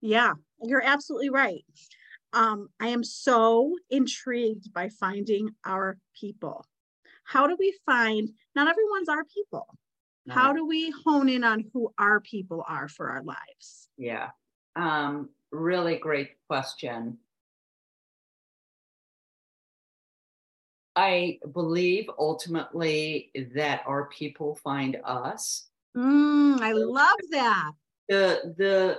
Yeah, 0.00 0.34
you're 0.62 0.84
absolutely 0.84 1.30
right. 1.30 1.64
Um, 2.32 2.68
I 2.80 2.88
am 2.88 3.04
so 3.04 3.76
intrigued 3.90 4.72
by 4.72 4.88
finding 4.88 5.50
our 5.64 5.98
people. 6.18 6.64
How 7.24 7.46
do 7.46 7.56
we 7.58 7.76
find, 7.86 8.30
not 8.54 8.68
everyone's 8.68 9.08
our 9.08 9.24
people. 9.24 9.66
How 10.30 10.52
do 10.52 10.66
we 10.66 10.92
hone 11.06 11.28
in 11.30 11.42
on 11.42 11.64
who 11.72 11.92
our 11.98 12.20
people 12.20 12.62
are 12.68 12.88
for 12.88 13.08
our 13.08 13.22
lives? 13.22 13.88
yeah. 13.96 14.28
Um, 14.76 15.30
really 15.50 15.96
great 15.96 16.30
question. 16.46 17.18
I 20.94 21.38
believe 21.52 22.10
ultimately 22.18 23.30
that 23.54 23.82
our 23.86 24.08
people 24.08 24.56
find 24.56 24.98
us. 25.04 25.68
Mm, 25.96 26.60
I 26.60 26.72
love 26.72 27.18
that. 27.30 27.70
The 28.08 28.54
the 28.56 28.98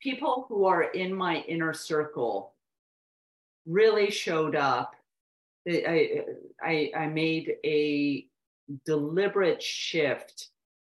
people 0.00 0.46
who 0.48 0.64
are 0.64 0.84
in 0.84 1.14
my 1.14 1.38
inner 1.48 1.72
circle 1.72 2.52
really 3.66 4.10
showed 4.10 4.56
up. 4.56 4.94
I 5.68 6.24
I, 6.62 6.92
I 6.96 7.06
made 7.06 7.56
a 7.64 8.26
deliberate 8.84 9.62
shift 9.62 10.48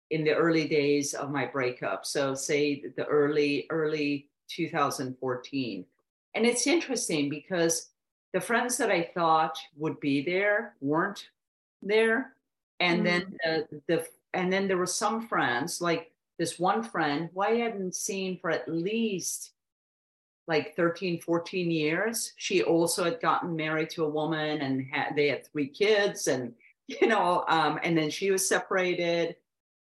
in 0.09 0.23
the 0.23 0.33
early 0.33 0.67
days 0.67 1.13
of 1.13 1.31
my 1.31 1.45
breakup. 1.45 2.05
So 2.05 2.33
say 2.35 2.83
the 2.95 3.05
early 3.05 3.65
early 3.69 4.29
2014. 4.49 5.85
And 6.35 6.45
it's 6.45 6.67
interesting 6.67 7.29
because 7.29 7.89
the 8.33 8.41
friends 8.41 8.77
that 8.77 8.91
I 8.91 9.09
thought 9.13 9.57
would 9.77 9.99
be 9.99 10.23
there 10.23 10.75
weren't 10.81 11.27
there. 11.81 12.33
And 12.79 13.05
mm-hmm. 13.05 13.05
then 13.43 13.67
the, 13.77 13.81
the 13.87 14.07
and 14.33 14.51
then 14.51 14.67
there 14.67 14.77
were 14.77 14.85
some 14.85 15.27
friends 15.27 15.81
like 15.81 16.11
this 16.41 16.57
one 16.57 16.81
friend 16.81 17.29
who 17.31 17.41
I 17.41 17.51
hadn't 17.51 17.93
seen 17.93 18.39
for 18.39 18.49
at 18.49 18.67
least 18.67 19.51
like 20.47 20.75
13, 20.75 21.21
14 21.21 21.69
years. 21.69 22.33
She 22.35 22.63
also 22.63 23.03
had 23.03 23.21
gotten 23.21 23.55
married 23.55 23.91
to 23.91 24.05
a 24.05 24.09
woman 24.09 24.61
and 24.61 24.83
had 24.91 25.15
they 25.15 25.27
had 25.27 25.45
three 25.45 25.67
kids 25.67 26.27
and 26.27 26.53
you 26.87 27.07
know, 27.07 27.45
um, 27.47 27.79
and 27.83 27.95
then 27.95 28.09
she 28.09 28.31
was 28.31 28.49
separated 28.49 29.35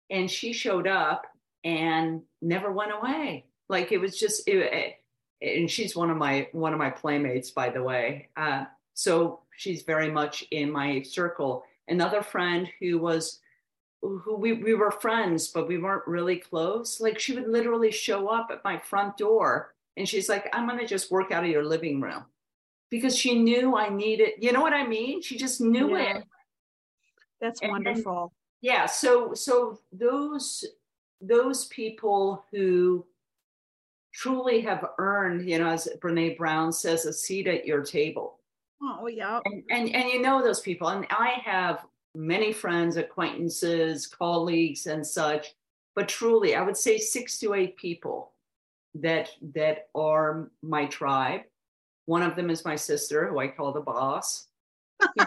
and 0.09 0.29
she 0.29 0.51
showed 0.51 0.85
up 0.85 1.25
and 1.63 2.21
never 2.41 2.73
went 2.73 2.91
away. 2.91 3.45
Like 3.69 3.93
it 3.93 3.99
was 3.99 4.19
just 4.19 4.45
it, 4.45 4.97
and 5.41 5.71
she's 5.71 5.95
one 5.95 6.09
of 6.09 6.17
my 6.17 6.49
one 6.51 6.73
of 6.73 6.77
my 6.77 6.89
playmates 6.89 7.51
by 7.51 7.69
the 7.69 7.81
way 7.81 8.27
uh, 8.35 8.65
so 8.93 9.39
she's 9.55 9.83
very 9.83 10.11
much 10.11 10.43
in 10.51 10.69
my 10.69 11.01
circle 11.03 11.63
another 11.87 12.21
friend 12.21 12.67
who 12.79 12.99
was 12.99 13.39
who 14.03 14.35
we, 14.35 14.53
we 14.53 14.73
were 14.73 14.91
friends 14.91 15.47
but 15.47 15.67
we 15.67 15.77
weren't 15.77 16.05
really 16.07 16.35
close 16.35 16.99
like 16.99 17.17
she 17.17 17.33
would 17.33 17.47
literally 17.47 17.89
show 17.91 18.27
up 18.27 18.49
at 18.51 18.63
my 18.63 18.77
front 18.77 19.15
door 19.17 19.73
and 19.97 20.07
she's 20.09 20.27
like 20.27 20.49
i'm 20.53 20.67
going 20.67 20.77
to 20.79 20.85
just 20.85 21.09
work 21.11 21.31
out 21.31 21.43
of 21.45 21.49
your 21.49 21.63
living 21.63 22.01
room 22.01 22.25
because 22.89 23.15
she 23.17 23.39
knew 23.39 23.77
i 23.77 23.87
needed 23.87 24.31
you 24.39 24.51
know 24.51 24.61
what 24.61 24.73
i 24.73 24.85
mean 24.85 25.21
she 25.21 25.37
just 25.37 25.61
knew 25.61 25.95
Yeah. 25.97 26.17
it 26.17 26.23
That's 27.39 27.61
And- 27.61 27.71
and- 27.75 27.85
wonderful. 27.85 28.33
yeah 28.61 28.85
so 28.87 29.33
so 29.33 29.79
those 29.93 30.65
those 31.21 31.65
people 31.67 32.43
who 32.51 33.05
truly 34.13 34.59
have 34.61 34.85
earned 34.97 35.49
you 35.49 35.57
know 35.59 35.69
as 35.69 35.87
brene 36.01 36.37
brown 36.37 36.71
says 36.73 37.05
a 37.05 37.13
seat 37.13 37.47
at 37.47 37.65
your 37.65 37.83
table 37.83 38.39
Oh, 38.85 39.07
yeah. 39.07 39.39
and 39.45 39.63
and, 39.69 39.95
and 39.95 40.09
you 40.09 40.21
know 40.21 40.43
those 40.43 40.59
people 40.59 40.89
and 40.89 41.07
i 41.09 41.29
have 41.45 41.85
many 42.15 42.53
friends 42.53 42.97
acquaintances 42.97 44.07
colleagues 44.07 44.85
and 44.87 45.05
such 45.05 45.55
but 45.95 46.07
truly 46.07 46.55
i 46.55 46.61
would 46.61 46.77
say 46.77 46.97
six 46.97 47.39
to 47.39 47.53
eight 47.53 47.75
people 47.75 48.33
that 48.95 49.29
that 49.53 49.87
are 49.95 50.51
my 50.61 50.85
tribe. 50.85 51.41
One 52.05 52.21
of 52.21 52.35
them 52.35 52.49
is 52.49 52.65
my 52.65 52.75
sister 52.75 53.27
who 53.27 53.39
i 53.39 53.47
call 53.47 53.71
the 53.71 53.81
boss. 53.81 54.47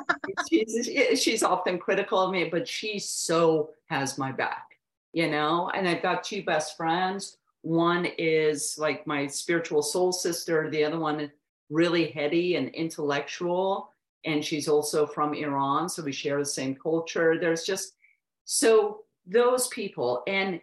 She's, 0.51 0.89
she's 1.20 1.43
often 1.43 1.78
critical 1.78 2.18
of 2.18 2.30
me 2.30 2.49
but 2.49 2.66
she 2.66 2.99
so 2.99 3.70
has 3.87 4.16
my 4.16 4.32
back 4.32 4.66
you 5.12 5.30
know? 5.30 5.70
And 5.74 5.89
i've 5.89 6.03
got 6.03 6.24
two 6.24 6.43
best 6.45 6.76
friends. 6.76 7.39
One 7.62 8.07
is 8.18 8.76
like 8.78 9.07
my 9.07 9.26
spiritual 9.26 9.82
soul 9.82 10.12
sister. 10.12 10.70
The 10.70 10.84
other 10.84 10.99
one 10.99 11.30
really 11.68 12.09
heady 12.09 12.57
and 12.57 12.68
intellectual 12.68 13.93
and 14.25 14.45
she's 14.45 14.69
also 14.69 15.07
from 15.07 15.35
iran 15.35 15.89
so 15.89 16.03
we 16.03 16.12
share 16.12 16.39
the 16.39 16.45
same 16.45 16.75
culture. 16.75 17.39
There's 17.39 17.64
just 17.64 17.95
so 18.45 19.05
those 19.27 19.69
people 19.69 20.23
and 20.27 20.61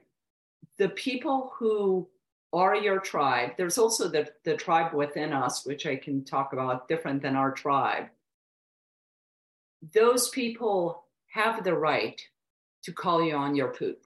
the 0.78 0.89
people 0.89 1.51
who 1.56 2.08
are 2.51 2.76
your 2.76 2.99
tribe 2.99 3.51
there's 3.58 3.78
also 3.78 4.08
the, 4.08 4.32
the 4.45 4.56
tribe 4.56 4.93
within 4.93 5.34
us 5.34 5.66
which 5.66 5.86
i 5.86 5.95
can 5.95 6.24
talk 6.24 6.54
about 6.54 6.88
different 6.88 7.22
than 7.22 7.36
our 7.36 7.51
tribe. 7.51 8.06
Those 9.93 10.30
people 10.30 11.04
have 11.28 11.64
the 11.64 11.74
right 11.74 12.22
to 12.84 12.93
call 12.93 13.24
you 13.24 13.36
on 13.36 13.56
your 13.56 13.74
poop. 13.74 14.06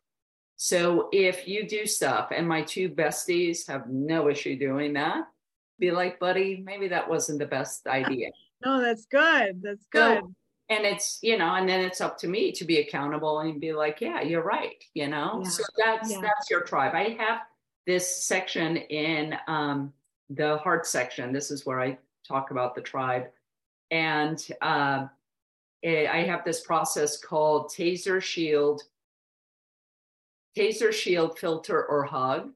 So 0.55 1.09
if 1.11 1.47
you 1.47 1.67
do 1.67 1.85
stuff 1.85 2.31
and 2.35 2.47
my 2.47 2.63
two 2.63 2.89
besties 2.89 3.67
have 3.67 3.89
no 3.89 4.27
issue 4.27 4.57
doing 4.57 4.93
that 4.93 5.27
be 5.79 5.91
like 5.91 6.19
buddy 6.19 6.63
maybe 6.65 6.87
that 6.87 7.07
wasn't 7.07 7.39
the 7.39 7.45
best 7.45 7.87
idea 7.87 8.29
No, 8.65 8.81
that's 8.81 9.05
good. 9.05 9.61
That's 9.61 9.85
good. 9.91 10.19
So- 10.19 10.33
and 10.69 10.85
it's 10.85 11.19
you 11.21 11.37
know 11.37 11.55
and 11.55 11.67
then 11.67 11.79
it's 11.79 12.01
up 12.01 12.17
to 12.17 12.27
me 12.27 12.51
to 12.51 12.65
be 12.65 12.79
accountable 12.79 13.39
and 13.39 13.61
be 13.61 13.71
like 13.71 14.01
yeah 14.01 14.21
you're 14.21 14.43
right 14.43 14.83
you 14.93 15.07
know 15.07 15.39
Yeah. 15.43 15.49
so 15.49 15.63
that's 15.77 16.11
Yeah. 16.11 16.19
that's 16.21 16.49
your 16.49 16.61
tribe 16.61 16.93
i 16.93 17.15
have 17.17 17.39
this 17.85 18.23
section 18.25 18.75
in 18.75 19.33
um 19.47 19.93
the 20.29 20.57
heart 20.57 20.85
section 20.85 21.31
this 21.31 21.51
is 21.51 21.65
where 21.65 21.79
i 21.79 21.97
talk 22.27 22.51
about 22.51 22.75
the 22.75 22.81
tribe 22.81 23.27
and 23.91 24.45
uh, 24.61 25.07
eh, 25.83 26.07
i 26.11 26.23
have 26.23 26.43
this 26.43 26.59
process 26.59 27.17
called 27.17 27.69
taser 27.71 28.21
shield 28.21 28.81
taser 30.57 30.91
shield 30.91 31.39
filter 31.39 31.85
or 31.85 32.03
hug 32.03 32.51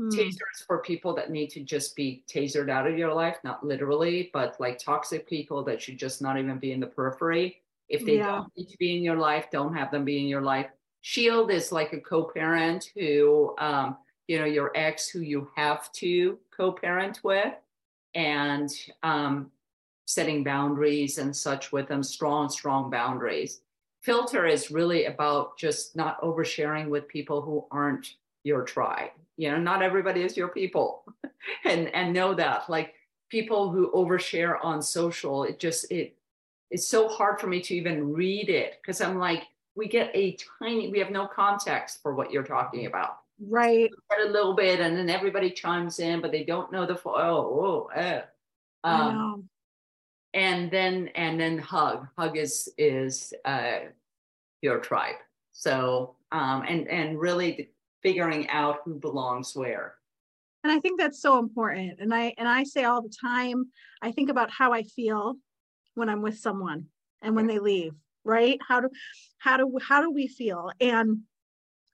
Hmm. 0.00 0.14
tasers 0.14 0.64
for 0.66 0.78
people 0.82 1.14
that 1.14 1.30
need 1.30 1.50
to 1.50 1.60
just 1.60 1.94
be 1.94 2.24
tasered 2.28 2.70
out 2.70 2.86
of 2.86 2.98
your 2.98 3.12
life, 3.14 3.38
not 3.44 3.64
literally, 3.64 4.30
but 4.32 4.58
like 4.60 4.78
toxic 4.78 5.28
people 5.28 5.62
that 5.64 5.80
should 5.80 5.98
just 5.98 6.20
not 6.22 6.38
even 6.38 6.58
be 6.58 6.72
in 6.72 6.80
the 6.80 6.86
periphery. 6.86 7.62
If 7.88 8.04
they 8.04 8.16
Yeah. 8.16 8.24
don't 8.24 8.52
need 8.56 8.68
to 8.68 8.76
be 8.78 8.96
in 8.96 9.02
your 9.02 9.16
life, 9.16 9.50
don't 9.50 9.74
have 9.74 9.90
them 9.90 10.04
be 10.04 10.18
in 10.20 10.26
your 10.26 10.42
life. 10.42 10.70
Shield 11.02 11.50
is 11.50 11.72
like 11.72 11.92
a 11.92 12.00
co-parent 12.00 12.90
who, 12.94 13.54
um, 13.58 13.98
you 14.28 14.38
know, 14.38 14.44
your 14.44 14.72
ex 14.76 15.08
who 15.08 15.20
you 15.20 15.50
have 15.56 15.90
to 15.92 16.38
co-parent 16.56 17.20
with, 17.24 17.54
and 18.14 18.70
um, 19.02 19.50
setting 20.06 20.42
boundaries 20.44 21.18
and 21.18 21.34
such 21.34 21.72
with 21.72 21.88
them, 21.88 22.02
strong, 22.02 22.48
strong 22.48 22.90
boundaries. 22.90 23.62
Filter 24.00 24.46
is 24.46 24.70
really 24.70 25.04
about 25.06 25.56
just 25.58 25.94
not 25.94 26.20
oversharing 26.22 26.88
with 26.88 27.06
people 27.08 27.42
who 27.42 27.66
aren't 27.70 28.16
your 28.44 28.62
tribe. 28.62 29.10
You 29.36 29.50
know 29.50 29.58
not 29.58 29.82
everybody 29.82 30.22
is 30.22 30.36
your 30.36 30.48
people. 30.48 31.04
And 31.64 31.88
and 31.94 32.12
know 32.12 32.34
that 32.34 32.68
like 32.68 32.92
people 33.30 33.70
who 33.70 33.90
overshare 33.92 34.62
on 34.62 34.82
social 34.82 35.44
it 35.44 35.58
just 35.58 35.90
it 35.90 36.14
it's 36.70 36.86
so 36.86 37.08
hard 37.08 37.40
for 37.40 37.46
me 37.46 37.62
to 37.62 37.74
even 37.74 38.12
read 38.12 38.50
it 38.50 38.78
because 38.80 39.00
i'm 39.00 39.18
like 39.18 39.44
we 39.74 39.88
get 39.88 40.10
a 40.14 40.36
tiny 40.58 40.90
we 40.90 40.98
have 40.98 41.10
no 41.10 41.26
context 41.26 42.02
for 42.02 42.14
what 42.14 42.30
you're 42.30 42.42
talking 42.42 42.86
about. 42.86 43.18
Right. 43.48 43.90
A 44.20 44.28
little 44.28 44.54
bit 44.54 44.80
and 44.80 44.96
then 44.96 45.08
everybody 45.08 45.50
chimes 45.50 45.98
in 45.98 46.20
but 46.20 46.32
they 46.32 46.44
don't 46.44 46.70
know 46.72 46.86
the 46.86 46.96
full 46.96 47.14
oh, 47.16 47.88
oh 47.94 47.98
eh. 47.98 48.20
Um, 48.84 49.48
and 50.34 50.70
then 50.70 51.08
and 51.14 51.40
then 51.40 51.58
hug. 51.58 52.06
Hug 52.18 52.36
is 52.36 52.68
is 52.76 53.32
uh 53.44 53.78
your 54.60 54.78
tribe. 54.80 55.16
So 55.52 56.16
um 56.32 56.64
and 56.68 56.88
and 56.88 57.18
really 57.18 57.70
figuring 58.02 58.48
out 58.48 58.78
who 58.84 58.94
belongs 58.94 59.54
where 59.54 59.94
and 60.64 60.72
i 60.72 60.78
think 60.80 61.00
that's 61.00 61.20
so 61.20 61.38
important 61.38 61.98
and 62.00 62.14
i 62.14 62.32
and 62.38 62.48
i 62.48 62.62
say 62.64 62.84
all 62.84 63.02
the 63.02 63.14
time 63.20 63.64
i 64.02 64.10
think 64.10 64.30
about 64.30 64.50
how 64.50 64.72
i 64.72 64.82
feel 64.82 65.34
when 65.94 66.08
i'm 66.08 66.22
with 66.22 66.38
someone 66.38 66.86
and 67.22 67.34
when 67.34 67.46
they 67.46 67.58
leave 67.58 67.92
right 68.24 68.58
how 68.66 68.80
do 68.80 68.88
how 69.38 69.56
do 69.56 69.78
how 69.82 70.00
do 70.02 70.10
we 70.10 70.26
feel 70.26 70.70
and 70.80 71.18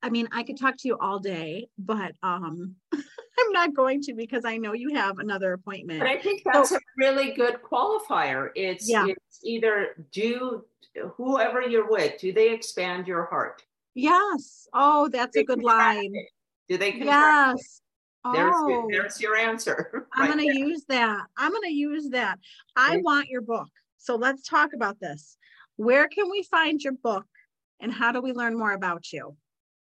i 0.02 0.11
mean 0.11 0.28
i 0.32 0.42
could 0.42 0.59
talk 0.59 0.76
to 0.76 0.88
you 0.88 0.96
all 0.98 1.18
day 1.18 1.68
but 1.78 2.12
um 2.22 2.74
i'm 2.94 3.52
not 3.52 3.74
going 3.74 4.00
to 4.00 4.14
because 4.14 4.44
i 4.44 4.57
know 4.57 4.72
you 4.72 4.94
have 4.94 5.18
another 5.18 5.52
appointment 5.52 6.00
But 6.00 6.09
I 6.09 6.18
think 6.18 6.42
that's 6.44 6.72
a 6.72 6.80
really 6.96 7.32
good 7.32 7.59
qualifier. 7.62 8.50
It's, 8.54 8.88
Yeah. 8.88 9.07
it's 9.09 9.40
either 9.44 10.07
do 10.11 10.64
whoever 11.16 11.61
you're 11.61 11.90
with, 11.90 12.18
do 12.18 12.32
they 12.32 12.50
expand 12.52 13.07
your 13.07 13.26
heart? 13.26 13.62
Yes 13.97 14.68
oh 14.72 15.09
that's 15.09 15.36
a 15.36 15.42
good 15.42 15.62
line 15.62 16.14
it. 16.14 16.28
Do 16.68 16.78
they 16.78 16.92
contract 16.92 17.59
it? 17.59 17.62
yes 17.62 17.80
There's, 18.32 18.55
oh 18.57 18.68
your, 18.68 18.86
there's 18.90 19.20
your 19.20 19.36
answer. 19.36 20.07
I'm 20.14 20.28
gonna 20.28 20.42
use 20.42 20.84
that. 20.88 21.26
I'm 21.36 21.53
gonna 21.53 21.68
use 21.68 22.09
that. 22.11 22.38
I 22.74 22.99
want 22.99 23.28
your 23.28 23.40
book. 23.40 23.68
So 23.99 24.16
let's 24.16 24.42
talk 24.49 24.72
about 24.74 24.99
this. 25.01 25.36
Where 25.76 26.09
can 26.09 26.30
we 26.30 26.42
find 26.42 26.82
your 26.82 26.94
book 26.94 27.26
and 27.80 27.92
how 27.92 28.12
do 28.12 28.20
we 28.20 28.32
learn 28.32 28.59
more 28.59 28.72
about 28.72 29.12
you? 29.12 29.36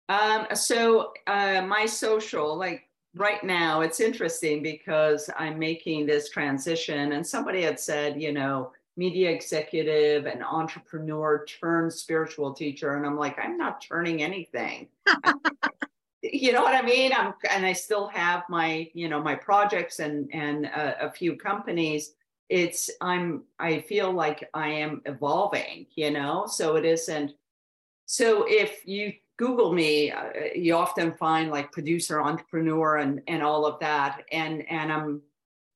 Um, 0.10 0.48
so 0.54 1.14
uh, 1.28 1.62
my 1.62 1.86
social, 1.86 2.56
like 2.56 2.90
right 3.16 3.44
now, 3.44 3.82
it's 3.82 4.00
interesting 4.00 4.62
because 4.62 5.30
I'm 5.38 5.58
making 5.60 6.06
this 6.06 6.30
transition, 6.30 7.14
and 7.14 7.26
somebody 7.26 7.62
had 7.62 7.80
said, 7.80 8.22
you 8.22 8.32
know, 8.32 8.72
media 8.96 9.30
executive 9.30 10.26
and 10.26 10.44
entrepreneur 10.44 11.46
turned 11.46 11.92
spiritual 11.94 12.54
teacher, 12.54 12.96
and 12.96 13.06
I'm 13.06 13.18
like, 13.18 13.38
I'm 13.40 13.58
not 13.58 13.82
turning 13.82 14.22
anything. 14.22 14.88
you 16.22 16.54
know 16.54 16.62
what 16.62 16.76
I 16.76 16.82
mean? 16.82 17.12
I'm, 17.16 17.34
and 17.50 17.66
I 17.66 17.74
still 17.74 18.08
have 18.08 18.44
my, 18.50 18.90
you 18.94 19.10
know, 19.10 19.22
my 19.22 19.36
projects 19.36 20.00
and 20.00 20.30
and 20.34 20.66
a, 20.66 21.08
a 21.08 21.12
few 21.12 21.36
companies. 21.36 22.14
It's 22.50 22.90
I'm 23.02 23.44
I 23.60 23.82
feel 23.82 24.12
like 24.12 24.50
I 24.54 24.70
am 24.70 25.02
evolving, 25.06 25.88
you 25.96 26.12
know. 26.12 26.46
So 26.48 26.76
it 26.76 26.86
isn't 26.86 27.34
so 28.06 28.46
if 28.48 28.86
you 28.86 29.14
Google 29.38 29.74
me, 29.74 30.12
uh, 30.12 30.30
you 30.54 30.76
often 30.76 31.14
find 31.14 31.50
like 31.50 31.72
producer, 31.72 32.22
entrepreneur, 32.22 32.98
and 32.98 33.22
and 33.28 33.42
all 33.42 33.66
of 33.66 33.80
that. 33.80 34.24
And 34.32 34.70
and 34.70 34.92
I'm 34.92 35.22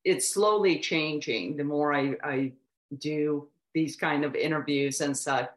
it's 0.03 0.33
slowly 0.33 0.79
changing 0.79 1.57
the 1.57 1.63
more 1.63 1.93
I 1.93 2.15
I 2.23 2.51
do 2.97 3.47
these 3.73 3.95
kind 3.95 4.23
of 4.23 4.35
interviews 4.35 5.01
and 5.01 5.15
such. 5.17 5.49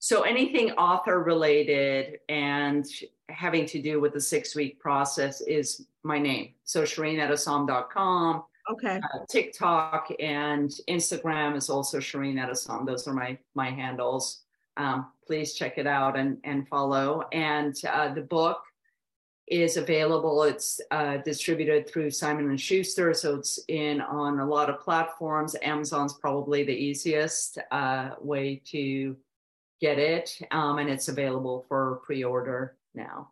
So 0.00 0.22
anything 0.22 0.70
author 0.72 1.22
related 1.22 2.20
and 2.28 2.86
having 3.28 3.66
to 3.66 3.82
do 3.82 4.00
with 4.00 4.12
the 4.12 4.20
six 4.20 4.54
week 4.54 4.78
process 4.78 5.40
is 5.40 5.86
my 6.04 6.18
name. 6.18 6.54
So 6.64 6.82
ShirinEtessam.com, 6.82 8.44
Okay. 8.70 9.00
uh, 9.02 9.24
TikTok 9.30 10.10
and 10.20 10.70
Instagram 10.88 11.56
is 11.56 11.70
also 11.70 11.98
Shirin 11.98 12.34
Etessam. 12.34 12.86
Those 12.86 13.08
are 13.08 13.14
my 13.14 13.38
my 13.54 13.70
handles. 13.70 14.42
Um, 14.76 15.10
please 15.26 15.54
check 15.54 15.78
it 15.78 15.86
out 15.86 16.16
and 16.16 16.38
and 16.44 16.68
follow. 16.68 17.26
And 17.32 17.74
uh, 17.90 18.12
the 18.12 18.20
book 18.20 18.60
is 19.50 19.76
available. 19.76 20.42
It's 20.42 20.80
uh, 20.90 21.18
distributed 21.18 21.88
through 21.88 22.10
Simon 22.10 22.50
and 22.50 22.60
Schuster, 22.60 23.14
so 23.14 23.36
it's 23.36 23.58
in 23.68 24.00
on 24.00 24.40
a 24.40 24.46
lot 24.46 24.70
of 24.70 24.80
platforms. 24.80 25.56
Amazon's 25.62 26.14
probably 26.14 26.64
the 26.64 26.72
easiest 26.72 27.58
uh, 27.70 28.10
way 28.20 28.60
to 28.66 29.16
get 29.80 29.98
it, 29.98 30.38
um, 30.50 30.78
and 30.78 30.90
it's 30.90 31.08
available 31.08 31.64
for 31.68 32.00
pre-order 32.04 32.76
now. 32.94 33.28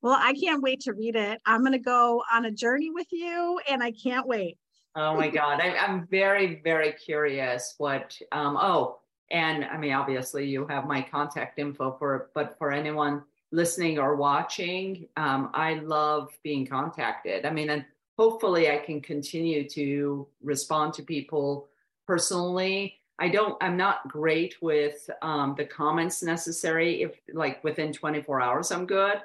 Well, 0.00 0.16
I 0.18 0.32
can't 0.34 0.62
wait 0.62 0.80
to 0.82 0.92
read 0.92 1.16
it. 1.16 1.40
I'm 1.44 1.64
gonna 1.64 1.78
go 1.78 2.22
on 2.32 2.44
a 2.44 2.50
journey 2.50 2.90
with 2.90 3.08
you 3.10 3.60
and 3.68 3.82
I 3.82 3.90
can't 3.90 4.26
wait. 4.26 4.56
Oh 4.94 5.14
my 5.14 5.28
God. 5.28 5.60
I, 5.60 5.76
I'm 5.76 6.06
very, 6.06 6.60
very 6.62 6.92
curious 6.92 7.74
what, 7.78 8.16
um, 8.32 8.56
oh, 8.56 9.00
and 9.30 9.64
I 9.64 9.76
mean, 9.76 9.92
obviously 9.92 10.46
you 10.46 10.66
have 10.68 10.86
my 10.86 11.02
contact 11.02 11.58
info 11.58 11.96
for, 11.98 12.30
but 12.34 12.56
for 12.58 12.72
anyone 12.72 13.22
listening 13.52 13.98
or 13.98 14.16
watching, 14.16 15.08
um, 15.16 15.50
I 15.54 15.74
love 15.74 16.30
being 16.42 16.66
contacted. 16.66 17.46
I 17.46 17.50
mean, 17.50 17.70
and 17.70 17.84
hopefully 18.18 18.70
I 18.70 18.78
can 18.78 19.00
continue 19.00 19.68
to 19.70 20.26
respond 20.42 20.94
to 20.94 21.02
people 21.02 21.68
personally. 22.06 22.96
I 23.18 23.28
don't, 23.28 23.56
I'm 23.62 23.76
not 23.76 24.08
great 24.08 24.56
with 24.60 25.08
um, 25.22 25.54
the 25.56 25.64
comments 25.64 26.22
necessary. 26.22 27.02
If 27.02 27.20
like 27.32 27.62
within 27.64 27.92
24 27.92 28.40
hours, 28.40 28.70
I'm 28.70 28.86
good. 28.86 29.20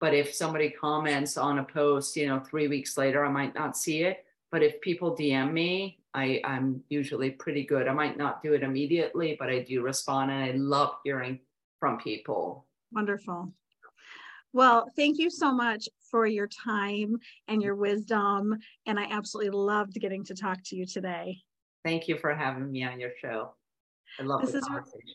But 0.00 0.14
if 0.14 0.34
somebody 0.34 0.70
comments 0.70 1.36
on 1.36 1.58
a 1.58 1.64
post, 1.64 2.16
you 2.16 2.26
know, 2.26 2.40
three 2.40 2.68
weeks 2.68 2.98
later, 2.98 3.24
I 3.24 3.30
might 3.30 3.54
not 3.54 3.76
see 3.76 4.02
it. 4.02 4.24
But 4.50 4.62
if 4.62 4.80
people 4.80 5.16
DM 5.16 5.52
me, 5.52 5.98
I, 6.14 6.40
I'm 6.44 6.82
usually 6.88 7.30
pretty 7.30 7.64
good. 7.64 7.88
I 7.88 7.92
might 7.92 8.16
not 8.16 8.42
do 8.42 8.52
it 8.52 8.62
immediately, 8.62 9.36
but 9.38 9.48
I 9.48 9.60
do 9.60 9.82
respond 9.82 10.30
and 10.30 10.44
I 10.44 10.52
love 10.52 10.96
hearing 11.02 11.40
from 11.80 11.98
people. 11.98 12.66
Wonderful. 12.92 13.52
Well, 14.54 14.88
thank 14.96 15.18
you 15.18 15.30
so 15.30 15.52
much 15.52 15.88
for 16.10 16.26
your 16.26 16.46
time 16.46 17.16
and 17.48 17.60
your 17.60 17.74
wisdom. 17.74 18.56
And 18.86 18.98
I 19.00 19.04
absolutely 19.10 19.50
loved 19.50 19.94
getting 19.94 20.24
to 20.26 20.34
talk 20.34 20.58
to 20.66 20.76
you 20.76 20.86
today. 20.86 21.38
Thank 21.84 22.06
you 22.06 22.16
for 22.18 22.32
having 22.34 22.70
me 22.70 22.84
on 22.84 23.00
your 23.00 23.10
show. 23.20 23.54
I 24.18 24.22
love 24.22 24.42
This 24.42 24.52
the 24.52 24.58
is- 24.58 24.64
conversation. 24.64 25.14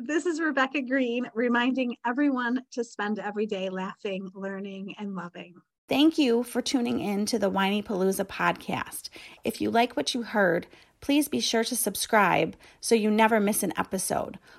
This 0.00 0.26
is 0.26 0.40
Rebecca 0.40 0.80
Green 0.82 1.28
reminding 1.34 1.96
everyone 2.06 2.62
to 2.70 2.84
spend 2.84 3.18
every 3.18 3.46
day 3.46 3.68
laughing, 3.68 4.30
learning, 4.32 4.94
and 4.96 5.16
loving. 5.16 5.54
Thank 5.88 6.18
you 6.18 6.44
for 6.44 6.62
tuning 6.62 7.00
in 7.00 7.26
to 7.26 7.38
the 7.38 7.50
Whinypaluza 7.50 8.24
podcast. 8.26 9.08
If 9.42 9.60
you 9.60 9.72
like 9.72 9.96
what 9.96 10.14
you 10.14 10.22
heard, 10.22 10.68
please 11.00 11.26
be 11.26 11.40
sure 11.40 11.64
to 11.64 11.74
subscribe 11.74 12.54
so 12.80 12.94
you 12.94 13.10
never 13.10 13.40
miss 13.40 13.64
an 13.64 13.72
episode. 13.76 14.38